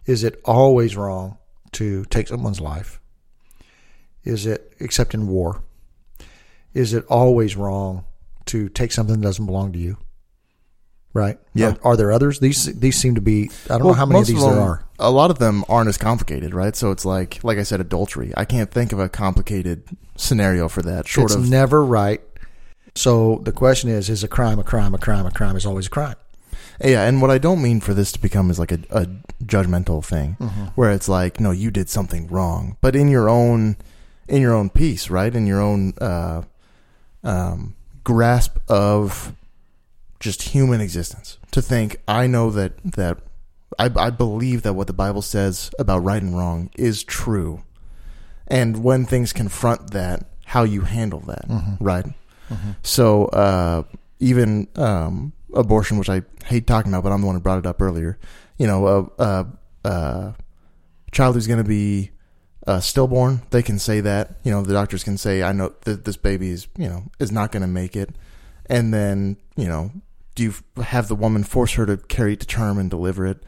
[0.05, 1.37] Is it always wrong
[1.73, 2.99] to take someone's life?
[4.23, 5.61] Is it except in war?
[6.73, 8.05] Is it always wrong
[8.45, 9.97] to take something that doesn't belong to you?
[11.13, 11.39] Right?
[11.53, 11.69] Yeah.
[11.83, 12.39] Are, are there others?
[12.39, 13.49] These these seem to be.
[13.65, 14.85] I don't know how many of these them, there are.
[14.99, 16.75] A lot of them aren't as complicated, right?
[16.75, 18.31] So it's like, like I said, adultery.
[18.37, 19.83] I can't think of a complicated
[20.15, 21.07] scenario for that.
[21.07, 22.21] Short it's of never right.
[22.95, 24.93] So the question is: Is a crime a crime?
[24.93, 26.15] A crime a crime is always a crime.
[26.83, 29.05] Yeah, and what I don't mean for this to become is like a, a
[29.43, 30.33] judgmental thing,
[30.75, 33.75] where it's like, no, you did something wrong, but in your own,
[34.29, 35.33] in your own peace, right?
[35.35, 36.43] In your own uh,
[37.23, 39.35] um, grasp of
[40.19, 43.19] just human existence, to think, I know that that
[43.77, 47.63] I, I believe that what the Bible says about right and wrong is true,
[48.47, 51.45] and when things confront that, how you handle that,
[51.79, 52.05] right?
[52.83, 53.83] So uh,
[54.19, 57.65] even um, abortion, which I hate talking about, but I'm the one who brought it
[57.67, 58.17] up earlier.
[58.57, 59.43] You know, a uh,
[59.85, 60.31] uh,
[61.11, 62.09] child who's going to be
[62.67, 64.39] uh, stillborn, they can say that.
[64.43, 67.31] You know, the doctors can say, "I know that this baby is, you know, is
[67.31, 68.09] not going to make it,"
[68.65, 69.91] and then you know,
[70.39, 73.43] do you have the woman force her to carry it to term and deliver it?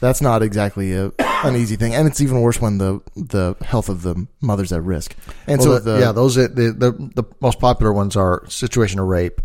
[0.00, 3.88] That's not exactly a, an easy thing, and it's even worse when the the health
[3.88, 5.14] of the mother's at risk.
[5.46, 8.44] And Well, so the- the yeah, those are- the, the the most popular ones are
[8.48, 9.40] situation of rape.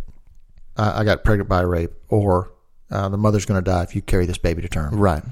[0.77, 2.51] Uh, I got pregnant by rape, or
[2.91, 4.93] uh, the mother's going to die if you carry this baby to term.
[4.95, 5.23] Right.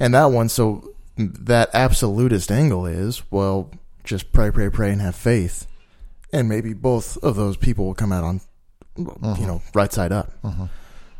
[0.00, 3.70] And that one, so that absolutist angle is, well,
[4.04, 5.66] just pray, pray, pray, and have faith.
[6.32, 8.40] And maybe both of those people will come out on,
[8.96, 10.32] you know, right side up.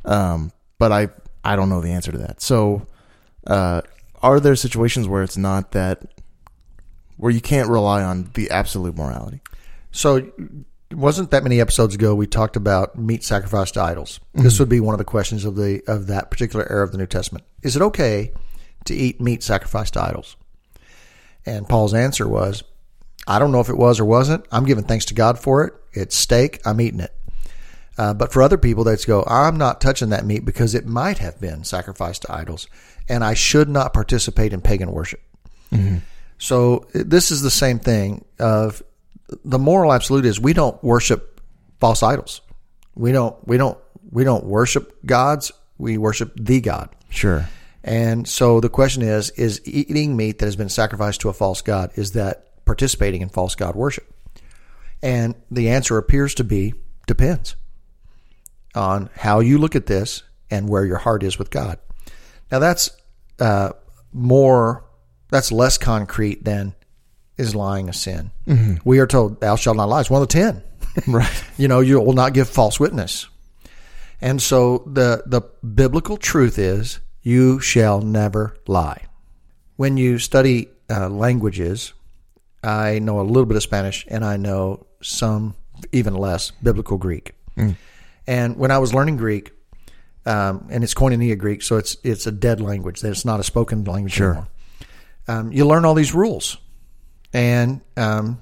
[0.07, 1.09] Um, but I,
[1.45, 2.41] I don't know the answer to that.
[2.41, 2.87] So,
[3.47, 3.83] uh,
[4.23, 6.03] are there situations where it's not that,
[7.17, 9.41] where you can't rely on the absolute morality?
[9.93, 10.31] So,
[10.93, 14.21] wasn't that many episodes ago we talked about meat sacrificed to idols.
[14.35, 16.99] This would be one of the questions of the of that particular era of the
[16.99, 17.45] New Testament.
[17.63, 18.33] Is it okay
[18.85, 20.37] to eat meat sacrificed to idols?
[21.45, 22.63] And Paul's answer was,
[23.27, 24.45] I don't know if it was or wasn't.
[24.51, 25.75] I'm giving thanks to God for it.
[25.93, 26.61] It's steak.
[26.65, 27.13] I'm eating it.
[27.99, 31.19] Uh, but for other people, they'd go, I'm not touching that meat because it might
[31.19, 32.69] have been sacrificed to idols,
[33.09, 35.21] and I should not participate in pagan worship.
[36.39, 38.83] So this is the same thing of
[39.45, 41.41] the moral absolute is we don't worship
[41.81, 42.41] false idols.
[42.95, 43.79] We don't we don't
[44.11, 45.53] we don't worship gods.
[45.79, 46.91] We worship the God.
[47.11, 47.49] Sure.
[47.83, 51.63] And so the question is is eating meat that has been sacrificed to a false
[51.63, 54.13] god is that participating in false god worship?
[55.03, 56.75] And the answer appears to be
[57.07, 57.57] depends
[58.77, 61.79] on how you look at this and where your heart is with God.
[62.51, 62.91] Now that's
[63.41, 63.73] uh,
[64.13, 64.85] more
[65.31, 66.75] that's less concrete than
[67.37, 68.31] is lying a sin.
[68.85, 70.01] We are told thou shalt not lie.
[70.01, 70.63] It's one of the ten.
[71.07, 71.45] Right.
[71.59, 73.27] you know, you will not give false witness.
[74.23, 79.05] And so the the biblical truth is you shall never lie.
[79.77, 81.93] When you study uh, languages,
[82.63, 85.55] I know a little bit of Spanish and I know some
[85.93, 87.33] even less biblical Greek.
[88.27, 89.53] And when I was learning Greek,
[90.25, 93.03] um, and it's Koinonia Greek, so it's it's a dead language.
[93.05, 94.31] It's not a spoken language Sure.
[94.31, 94.49] anymore.
[95.29, 96.57] Um, you learn all these rules,
[97.33, 98.41] and um,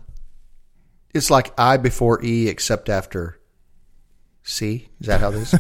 [1.12, 3.38] it's like I before E except after
[4.42, 4.88] C.
[5.00, 5.54] Is that how it is?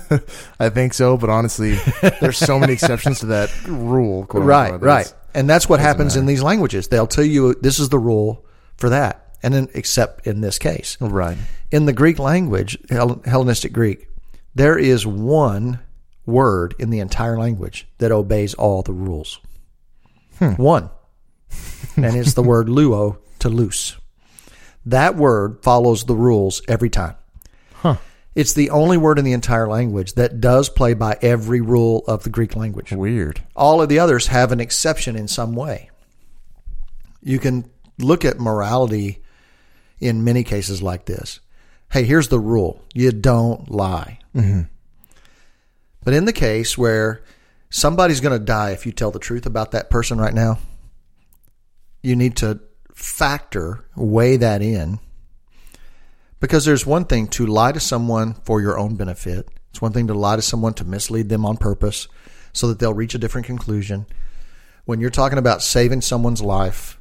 [0.60, 1.76] I think so, but honestly,
[2.20, 4.26] there's so many exceptions to that rule.
[4.32, 4.82] right, unquote.
[4.82, 5.14] right.
[5.34, 6.88] And that's what happens in these languages.
[6.88, 10.96] They'll tell you this is the rule for that, and then except in this case.
[11.00, 11.36] Right.
[11.70, 14.08] In the Greek language, Hellenistic Greek,
[14.54, 15.80] there is one
[16.26, 19.40] word in the entire language that obeys all the rules.
[20.38, 20.52] Hmm.
[20.52, 20.90] One.
[21.96, 23.96] and it's the word luo, to loose.
[24.86, 27.16] That word follows the rules every time.
[27.74, 27.96] Huh.
[28.34, 32.24] It's the only word in the entire language that does play by every rule of
[32.24, 32.90] the Greek language.
[32.90, 33.42] Weird.
[33.54, 35.90] All of the others have an exception in some way.
[37.22, 39.22] You can look at morality
[40.00, 41.40] in many cases like this.
[41.92, 44.18] Hey, here's the rule you don't lie.
[46.02, 47.22] But in the case where
[47.70, 50.58] somebody's going to die if you tell the truth about that person right now,
[52.02, 52.60] you need to
[52.92, 54.98] factor, weigh that in.
[56.40, 59.48] Because there's one thing to lie to someone for your own benefit.
[59.70, 62.06] It's one thing to lie to someone to mislead them on purpose
[62.52, 64.06] so that they'll reach a different conclusion.
[64.84, 67.00] When you're talking about saving someone's life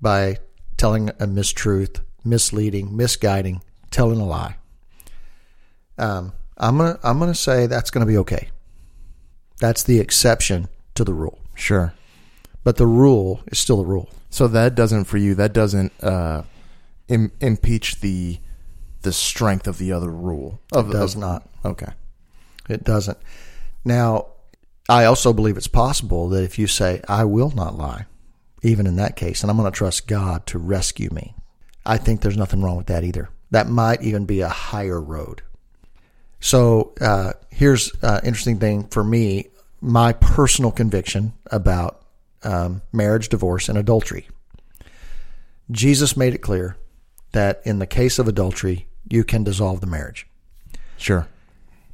[0.00, 0.38] by
[0.76, 4.56] telling a mistruth, misleading, misguiding, telling a lie,
[5.98, 8.48] Um, I'm gonna I'm gonna say that's gonna be okay.
[9.58, 11.94] That's the exception to the rule, Sure.
[12.64, 14.08] but the rule is still the rule.
[14.30, 15.34] So that doesn't for you.
[15.34, 16.42] That doesn't uh,
[17.08, 18.38] Im- impeach the
[19.02, 20.60] the strength of the other rule.
[20.72, 21.48] Of, It does of- not.
[21.64, 21.92] Okay.
[22.68, 23.18] It doesn't.
[23.84, 24.26] Now,
[24.88, 28.06] I also believe it's possible that if you say, I will not lie,
[28.62, 31.34] even in that case, and I'm going to trust God to rescue me,
[31.84, 33.28] I think there's nothing wrong with that either.
[33.52, 35.42] That might even be a higher road.
[36.40, 39.48] So uh, here's an interesting thing for me
[39.80, 42.02] my personal conviction about
[42.42, 44.26] um, marriage, divorce, and adultery.
[45.70, 46.76] Jesus made it clear
[47.32, 50.26] that in the case of adultery, you can dissolve the marriage.
[50.96, 51.28] Sure.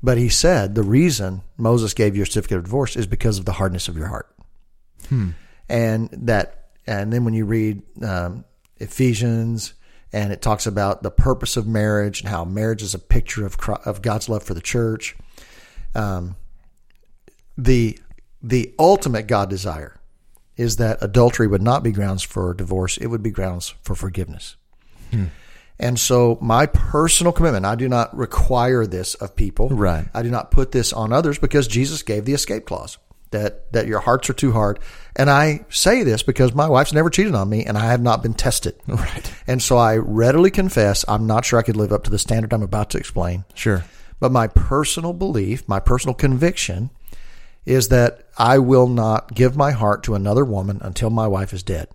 [0.03, 3.45] But he said the reason Moses gave you a certificate of divorce is because of
[3.45, 4.29] the hardness of your heart.
[5.69, 8.45] And that, and then when you read um,
[8.79, 9.75] Ephesians,
[10.13, 13.59] and it talks about the purpose of marriage and how marriage is a picture of
[13.59, 15.17] Chri- of God's love for the church.
[15.95, 16.37] Um,
[17.57, 17.99] the
[18.43, 20.01] the ultimate God desire
[20.57, 24.57] is that adultery would not be grounds for divorce; it would be grounds for forgiveness.
[25.79, 29.69] And so, my personal commitment, I do not require this of people.
[29.69, 30.07] Right.
[30.15, 32.99] I do not put this on others because Jesus gave the escape clause
[33.33, 34.79] that, that your hearts are too hard.
[35.15, 38.23] And I say this because my wife's never cheated on me and I have not
[38.23, 38.75] been tested.
[38.89, 39.33] Right.
[39.47, 42.53] And so I readily confess I'm not sure I could live up to the standard
[42.53, 43.45] I'm about to explain.
[43.55, 43.85] Sure.
[44.21, 46.91] But my personal belief, my personal conviction
[47.67, 51.63] is that I will not give my heart to another woman until my wife is
[51.63, 51.89] dead.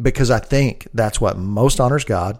[0.00, 2.38] Because I think that's what most honors God.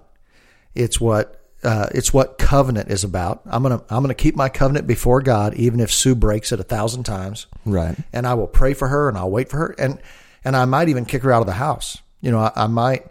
[0.75, 3.43] It's what uh, it's what covenant is about.
[3.47, 6.65] I'm gonna I'm gonna keep my covenant before God, even if Sue breaks it a
[6.65, 7.47] thousand times.
[7.65, 7.97] Right.
[8.13, 10.01] And I will pray for her, and I'll wait for her, and
[10.45, 11.99] and I might even kick her out of the house.
[12.21, 13.07] You know, I, I might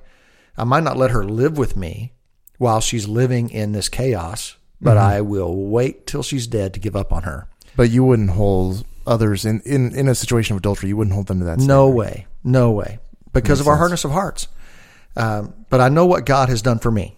[0.57, 2.13] I might not let her live with me
[2.57, 6.95] while she's living in this chaos, but I will wait till she's dead to give
[6.95, 7.47] up on her.
[7.75, 10.89] But you wouldn't hold others in, in, in a situation of adultery.
[10.89, 11.59] You wouldn't hold them to that.
[11.59, 12.25] No way.
[12.43, 12.99] No way.
[13.33, 14.47] Because of our hardness of hearts.
[15.15, 17.15] Um, but I know what God has done for me.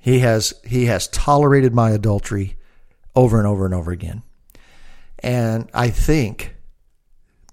[0.00, 2.56] He has He has tolerated my adultery
[3.14, 4.22] over and over and over again.
[5.18, 6.56] And I think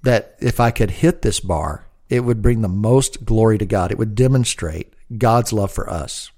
[0.03, 3.91] that if I could hit this bar, it would bring the most glory to God.
[3.91, 6.31] It would demonstrate God's love for us.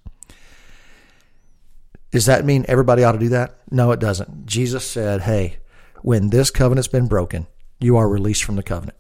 [2.12, 3.60] Does that mean everybody ought to do that?
[3.70, 4.48] No, it doesn't.
[4.48, 5.58] Jesus said, hey,
[6.02, 7.46] when this covenant's been broken,
[7.80, 8.98] you are released from the covenant.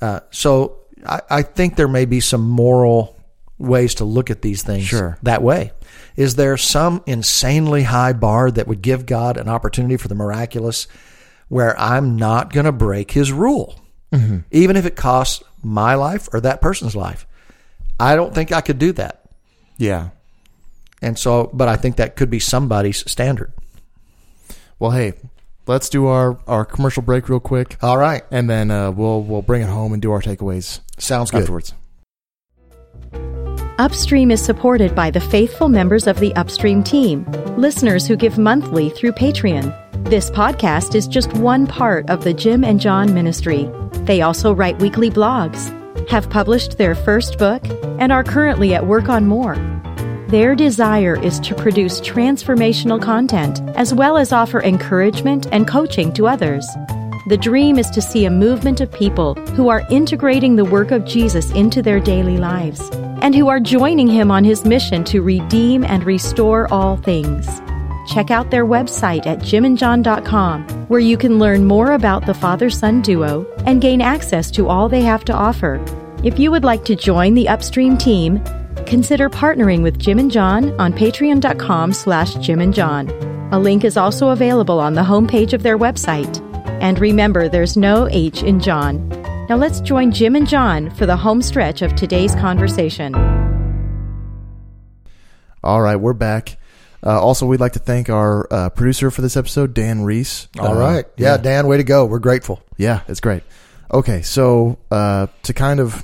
[0.00, 3.16] Uh, so I, I think there may be some moral
[3.62, 5.16] ways to look at these things Sure.
[5.22, 5.72] that way.
[6.16, 10.86] Is there some insanely high bar that would give God an opportunity for the miraculous
[11.48, 13.80] where I'm not going to break his rule,
[14.50, 17.26] even if it costs my life or that person's life?
[17.98, 19.22] I don't think I could do that.
[19.78, 20.10] Yeah.
[21.00, 23.52] And so, but I think that could be somebody's standard.
[24.78, 25.14] Well, hey,
[25.66, 28.22] let's do our, our commercial break real quick, All right.
[28.30, 31.40] and then uh, we'll we'll bring it home and do our takeaways Sounds good.
[31.42, 31.72] afterwards.
[33.78, 37.24] Upstream is supported by the faithful members of the Upstream team,
[37.56, 39.74] listeners who give monthly through Patreon.
[40.10, 43.70] This podcast is just one part of the Jim and John ministry.
[44.04, 45.70] They also write weekly blogs,
[46.10, 47.64] have published their first book,
[47.98, 49.56] and are currently at work on more.
[50.28, 56.26] Their desire is to produce transformational content as well as offer encouragement and coaching to
[56.26, 56.68] others.
[57.28, 61.04] The dream is to see a movement of people who are integrating the work of
[61.04, 62.90] Jesus into their daily lives
[63.22, 67.46] and who are joining him on his mission to redeem and restore all things.
[68.08, 73.02] Check out their website at jimandjohn.com, where you can learn more about the father son
[73.02, 75.80] duo and gain access to all they have to offer.
[76.24, 78.42] If you would like to join the Upstream team,
[78.84, 83.08] consider partnering with Jim and John on patreon.com slash Jim and John.
[83.52, 86.51] A link is also available on the homepage of their website.
[86.82, 89.08] And remember, there's no H in John.
[89.48, 93.14] Now let's join Jim and John for the home stretch of today's conversation.
[95.62, 96.58] All right, we're back.
[97.04, 100.48] Uh, also, we'd like to thank our uh, producer for this episode, Dan Reese.
[100.58, 101.04] All Uh, right.
[101.16, 102.04] Yeah, Dan, way to go.
[102.04, 102.62] We're grateful.
[102.76, 103.42] Yeah, it's great.
[103.92, 106.02] Okay, so uh, to kind of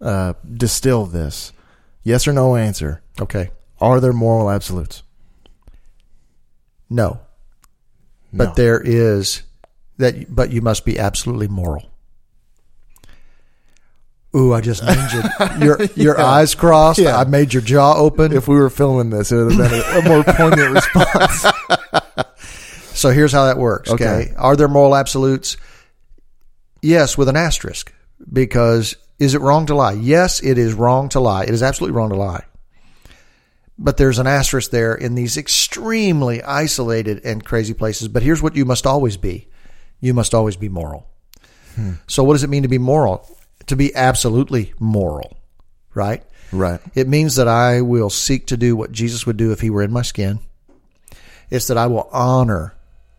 [0.00, 1.52] uh, distill this,
[2.04, 3.50] yes or no answer: Okay.
[3.80, 5.02] Are there moral absolutes?
[6.88, 7.20] No.
[8.32, 9.42] But there is
[10.00, 11.86] that but you must be absolutely moral.
[14.36, 15.60] Ooh, I just ninja.
[15.64, 16.24] Your your Yeah.
[16.24, 17.00] eyes crossed.
[17.00, 17.18] Yeah.
[17.18, 18.32] I made your jaw open.
[18.32, 21.46] If we were filming this, it would have been a, a more poignant response.
[22.92, 23.90] So here's how that works.
[23.90, 24.04] Okay.
[24.04, 24.34] Okay.
[24.36, 25.56] Are there moral absolutes?
[26.82, 27.94] Yes, with an asterisk.
[28.30, 29.92] Because is it wrong to lie?
[29.92, 31.44] Yes, it is wrong to lie.
[31.44, 32.44] It is absolutely wrong to lie.
[33.78, 38.08] but there's an asterisk there in these extremely isolated and crazy places.
[38.08, 39.48] But here's what you must always be
[40.00, 41.06] you must always be moral.
[41.74, 41.92] Hmm.
[42.06, 43.28] So, what does it mean to be moral?
[43.66, 45.36] To be absolutely moral,
[45.94, 46.22] right?
[46.52, 46.80] Right.
[46.94, 49.82] It means that I will seek to do what Jesus would do if he were
[49.82, 50.40] in my skin.
[51.48, 52.74] It's that I will honor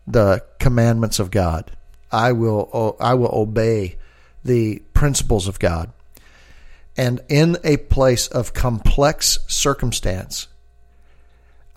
[0.06, 1.70] the commandments of God.
[2.10, 3.96] I will I will obey
[4.44, 5.92] the principles of God.
[6.96, 10.48] And in a place of complex circumstance,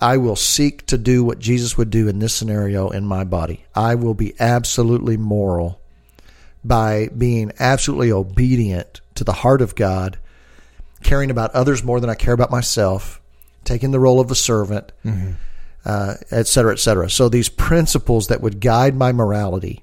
[0.00, 3.64] I will seek to do what Jesus would do in this scenario in my body.
[3.74, 5.80] I will be absolutely moral
[6.62, 10.18] by being absolutely obedient to the heart of God,
[11.02, 13.20] caring about others more than I care about myself,
[13.64, 14.92] taking the role of a servant,
[15.84, 17.08] uh, et cetera, et cetera.
[17.08, 19.82] So these principles that would guide my morality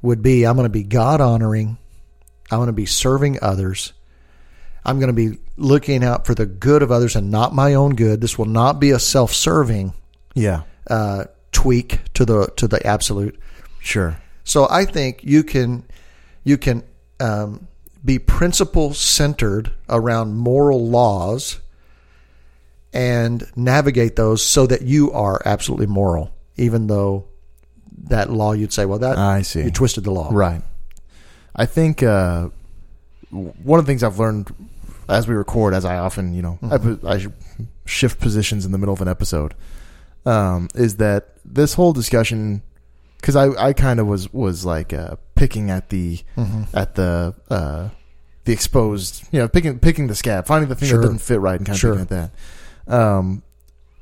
[0.00, 1.78] would be I'm going to be God honoring,
[2.50, 3.92] I'm going to be serving others.
[4.84, 7.94] I'm going to be looking out for the good of others and not my own
[7.94, 8.20] good.
[8.20, 9.94] This will not be a self-serving
[10.34, 10.62] Yeah.
[10.88, 13.38] uh, tweak to the to the absolute.
[13.80, 14.16] Sure.
[14.44, 15.84] So I think you can
[16.44, 16.82] you can
[17.20, 17.68] um,
[18.04, 21.60] be principle centered around moral laws
[22.92, 27.24] and navigate those so that you are absolutely moral, even though
[28.08, 29.62] that law you'd say, well, that I see.
[29.62, 30.62] you twisted the law, Right.
[31.54, 32.48] I think uh,
[33.30, 34.50] one of the things I've learned
[35.12, 37.26] as we record, as I often, you know, I, put, I
[37.84, 39.54] shift positions in the middle of an episode,
[40.24, 42.62] um, is that this whole discussion,
[43.20, 46.20] because I, I kind of was was like uh, picking at the
[46.74, 47.88] at the uh,
[48.44, 51.00] the exposed, you know, picking picking the scab, finding the thing Sure.
[51.00, 51.94] that didn't fit right, and kind of Sure.
[51.96, 52.30] picking at
[52.88, 52.92] that.
[52.92, 53.42] Um,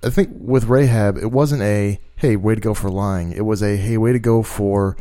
[0.02, 3.32] I think with Rahab, it wasn't a hey, way to go for lying.
[3.32, 4.96] It was a hey, way to go for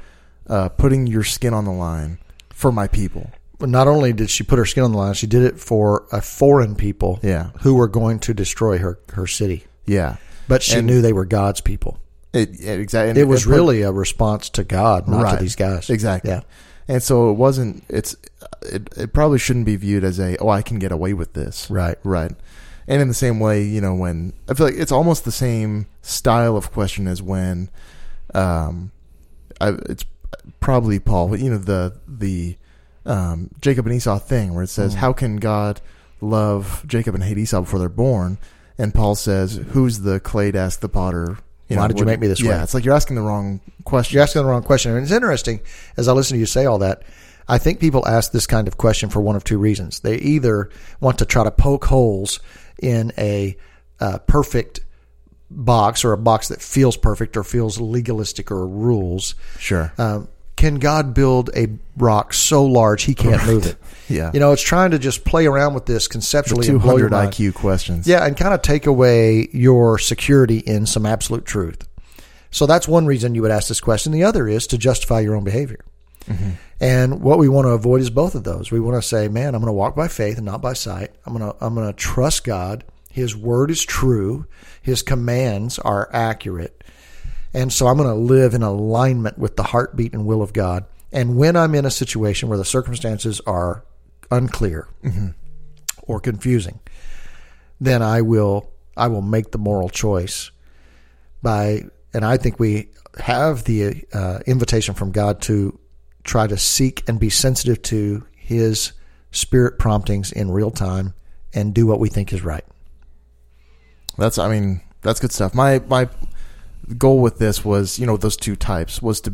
[0.47, 2.17] uh, putting your skin on the line
[2.49, 3.29] for my people.
[3.61, 6.21] Not only did she put her skin on the line, she did it for a
[6.21, 9.65] foreign people Yeah, who were going to destroy her her city.
[9.85, 10.17] yeah.
[10.47, 11.99] But she And- knew they were God's people.
[12.33, 13.19] It, it exactly.
[13.21, 15.89] It was really a response to God, not to these guys.
[15.89, 16.31] exactly.
[16.31, 16.41] Yeah.
[16.87, 17.83] And so it wasn't.
[17.89, 18.15] It's.
[18.63, 21.69] It, it probably shouldn't be viewed as a oh I can get away with this.
[21.69, 21.97] Right.
[22.03, 22.31] Right.
[22.87, 25.85] And in the same way, you know, when I feel like it's almost the same
[26.01, 27.69] style of question as when,
[28.33, 28.91] um,
[29.61, 30.05] I, it's
[30.59, 32.57] probably Paul, but you know the the
[33.09, 35.81] um, Jacob and Esau thing where it says, "How can God
[36.21, 38.37] love Jacob and hate Esau before they're born?"
[38.77, 41.37] And Paul says, "Who's the clay to ask the potter?"
[41.67, 42.63] Why did you make me this yeah, way?
[42.63, 44.15] it's like you're asking the wrong question.
[44.15, 44.91] You're asking the wrong question.
[44.91, 45.59] And it's interesting
[45.97, 47.03] as I listen to you say all that.
[47.47, 49.99] I think people ask this kind of question for one of two reasons.
[49.99, 52.39] They either want to try to poke holes
[52.81, 53.57] in a
[53.99, 54.81] uh, perfect
[55.51, 59.35] box or a box that feels perfect or feels legalistic or rules.
[59.57, 59.91] Sure.
[59.97, 60.27] Um,
[60.59, 63.77] can God build a rock so large he can't move it?
[64.09, 64.31] Yeah.
[64.33, 67.09] You know, it's trying to just play around with this conceptually Two and blow your
[67.09, 67.33] hundred mind.
[67.33, 68.07] IQ questions.
[68.07, 71.87] Yeah, and kind of take away your security in some absolute truth.
[72.49, 74.11] So that's one reason you would ask this question.
[74.11, 75.85] The other is to justify your own behavior.
[76.25, 76.49] Mm-hmm.
[76.79, 78.71] And what we want to avoid is both of those.
[78.71, 81.11] We want to say, "Man, I'm going to walk by faith and not by sight.
[81.27, 82.83] I'm going to I'm going to trust God.
[83.11, 84.47] His word is true.
[84.81, 86.83] His commands are accurate.
[87.53, 90.85] And so I'm going to live in alignment with the heartbeat and will of God.
[91.11, 93.83] And when I'm in a situation where the circumstances are
[94.29, 94.87] unclear
[96.03, 96.79] or confusing,
[97.79, 100.51] then I will I will make the moral choice
[101.41, 101.83] by
[102.13, 102.89] and I think we
[103.19, 105.79] have the uh, invitation from God to
[106.23, 108.91] try to seek and be sensitive to his
[109.31, 111.13] spirit promptings in real time
[111.53, 112.65] and do what we think is right.
[114.17, 115.55] That's I mean that's good stuff.
[115.55, 116.09] My my
[116.97, 119.33] goal with this was you know those two types was to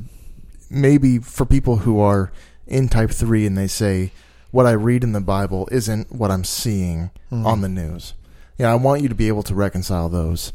[0.70, 2.32] maybe for people who are
[2.68, 4.12] in type three and they say
[4.52, 7.46] what I read in the Bible isn't what I'm seeing Mm-hmm.
[7.46, 8.14] on the news.
[8.58, 10.54] Yeah, I want you to be able to reconcile those.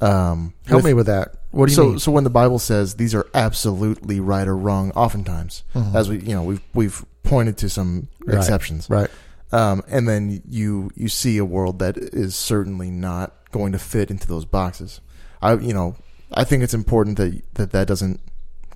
[0.00, 1.36] Um, Help with- me with that.
[1.52, 1.98] What do you so, mean?
[1.98, 5.62] So when the Bible says these are absolutely right or wrong, oftentimes,
[5.94, 8.30] as we you know we've we've pointed to some Mm-hmm.
[8.30, 8.38] Right.
[8.38, 9.10] exceptions, Right.
[9.52, 14.10] um, and then you you see a world that is certainly not going to fit
[14.10, 15.00] into those boxes.
[15.42, 15.96] I you know
[16.34, 18.20] I think it's important that that that doesn't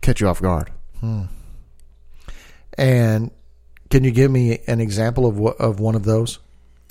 [0.00, 0.70] catch you off guard.
[2.78, 3.30] And
[3.90, 6.38] can you give me an example of what of one of those?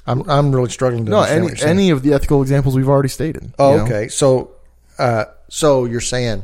[0.08, 1.70] I'm I'm really struggling to No, understand any what you're saying.
[1.72, 3.54] any of the ethical examples we've already stated.
[3.60, 3.84] Oh, you know?
[3.86, 4.08] okay.
[4.08, 4.52] So,
[4.98, 6.44] uh, so you're saying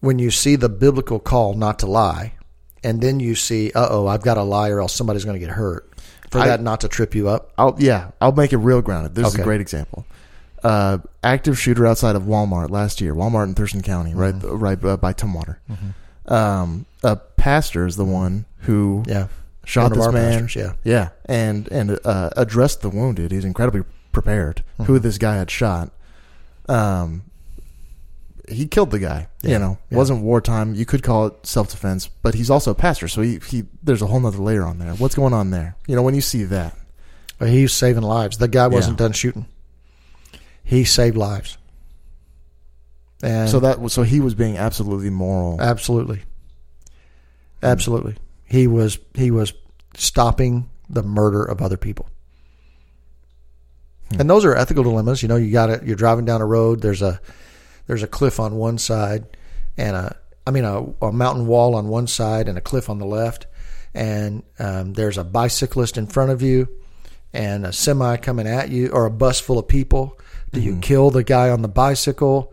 [0.00, 2.34] when you see the biblical call not to lie,
[2.82, 5.44] and then you see, uh oh, I've got to lie or else somebody's going to
[5.44, 5.90] get hurt,
[6.30, 7.52] for I- that not to trip you up.
[7.58, 9.14] I'll yeah, I'll make it real grounded.
[9.14, 10.06] This is a great example.
[10.62, 14.58] Uh, active shooter outside of Walmart last year, Walmart in Thurston County, right, Mm-hmm.
[14.58, 15.56] right uh, by Tumwater.
[16.26, 19.28] Um, a pastor is the one who Yeah.
[19.64, 20.32] shot One this man.
[20.42, 20.72] pastors, yeah.
[20.84, 23.32] yeah, and and uh, addressed the wounded.
[23.32, 23.82] He's incredibly
[24.12, 25.90] prepared who this guy had shot.
[26.68, 27.22] Um,
[28.48, 29.28] he killed the guy.
[29.42, 29.96] Yeah, You know, yeah.
[29.96, 30.74] wasn't wartime.
[30.74, 34.02] You could call it self defense, but he's also a pastor, so he, he there's
[34.02, 34.92] a whole nother layer on there.
[34.94, 35.76] What's going on there?
[35.86, 36.76] You know, when you see that,
[37.40, 38.38] he's saving lives.
[38.38, 39.06] The guy wasn't Yeah.
[39.06, 39.46] done shooting.
[40.62, 41.58] He saved lives.
[43.22, 45.60] And so that so he was being absolutely moral.
[45.60, 46.22] absolutely,
[47.62, 49.52] absolutely, he was he was
[49.94, 52.08] stopping the murder of other people.
[54.18, 55.22] And those are ethical dilemmas.
[55.22, 56.80] You know, you got to You're driving down a road.
[56.80, 57.20] There's a
[57.86, 59.26] there's a cliff on one side,
[59.76, 62.98] and a I mean a, a mountain wall on one side, and a cliff on
[62.98, 63.46] the left.
[63.92, 66.68] And um, there's a bicyclist in front of you,
[67.32, 70.18] and a semi coming at you, or a bus full of people.
[70.52, 72.52] Do you kill the guy on the bicycle?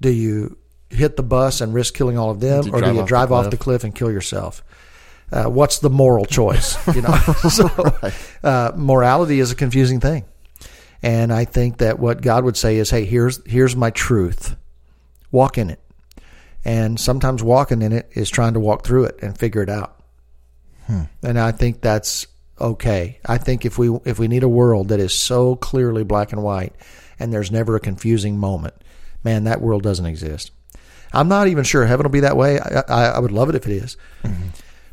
[0.00, 0.56] Do you
[0.90, 3.32] hit the bus and risk killing all of them, or do you off the drive
[3.32, 4.62] off the cliff and kill yourself?
[5.32, 6.76] Uh, what's the moral choice?
[6.94, 7.14] You know,
[7.48, 7.68] so
[8.42, 10.24] uh, morality is a confusing thing,
[11.02, 14.56] and I think that what God would say is, "Hey, here's here's my truth.
[15.32, 15.80] Walk in it."
[16.64, 20.00] And sometimes walking in it is trying to walk through it and figure it out.
[21.22, 22.26] And I think that's
[22.60, 23.18] okay.
[23.24, 26.42] I think if we if we need a world that is so clearly black and
[26.42, 26.74] white,
[27.18, 28.74] and there's never a confusing moment,
[29.22, 30.50] man, that world doesn't exist.
[31.12, 32.58] I'm not even sure heaven will be that way.
[32.58, 33.96] I, I, I would love it if it is.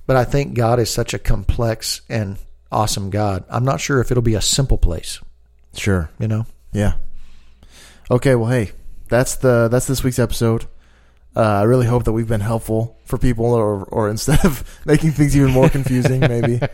[0.05, 2.37] but I think God is such a complex and
[2.71, 3.43] awesome God.
[3.49, 5.19] I'm not sure if it'll be a simple place.
[5.73, 6.09] Sure.
[6.19, 6.93] You know, Yeah.
[8.09, 8.35] Okay.
[8.35, 8.71] Well, hey,
[9.09, 10.65] that's the that's this week's episode.
[11.35, 15.11] Uh, I really hope that we've been helpful for people, or or instead of making
[15.11, 16.59] things even more confusing, maybe.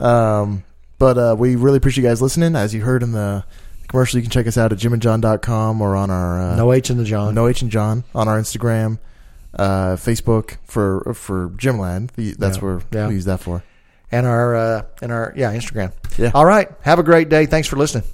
[0.00, 0.62] Um,
[0.98, 2.54] but uh, we really appreciate you guys listening.
[2.54, 3.44] As you heard in the
[3.88, 6.96] commercial, you can check us out at jimandjohn.com or on our uh, no H in
[6.98, 7.34] the John.
[7.34, 8.98] no H and John on our Instagram,
[9.58, 12.12] uh, Facebook for for Gymland.
[12.16, 12.62] The- That's Yeah.
[12.64, 13.08] where Yeah.
[13.08, 13.62] we use that for.
[14.12, 15.92] and our uh, and our yeah Instagram.
[16.16, 16.30] Yeah.
[16.34, 16.70] All right.
[16.82, 17.46] Have a great day.
[17.46, 18.04] Thanks for listening.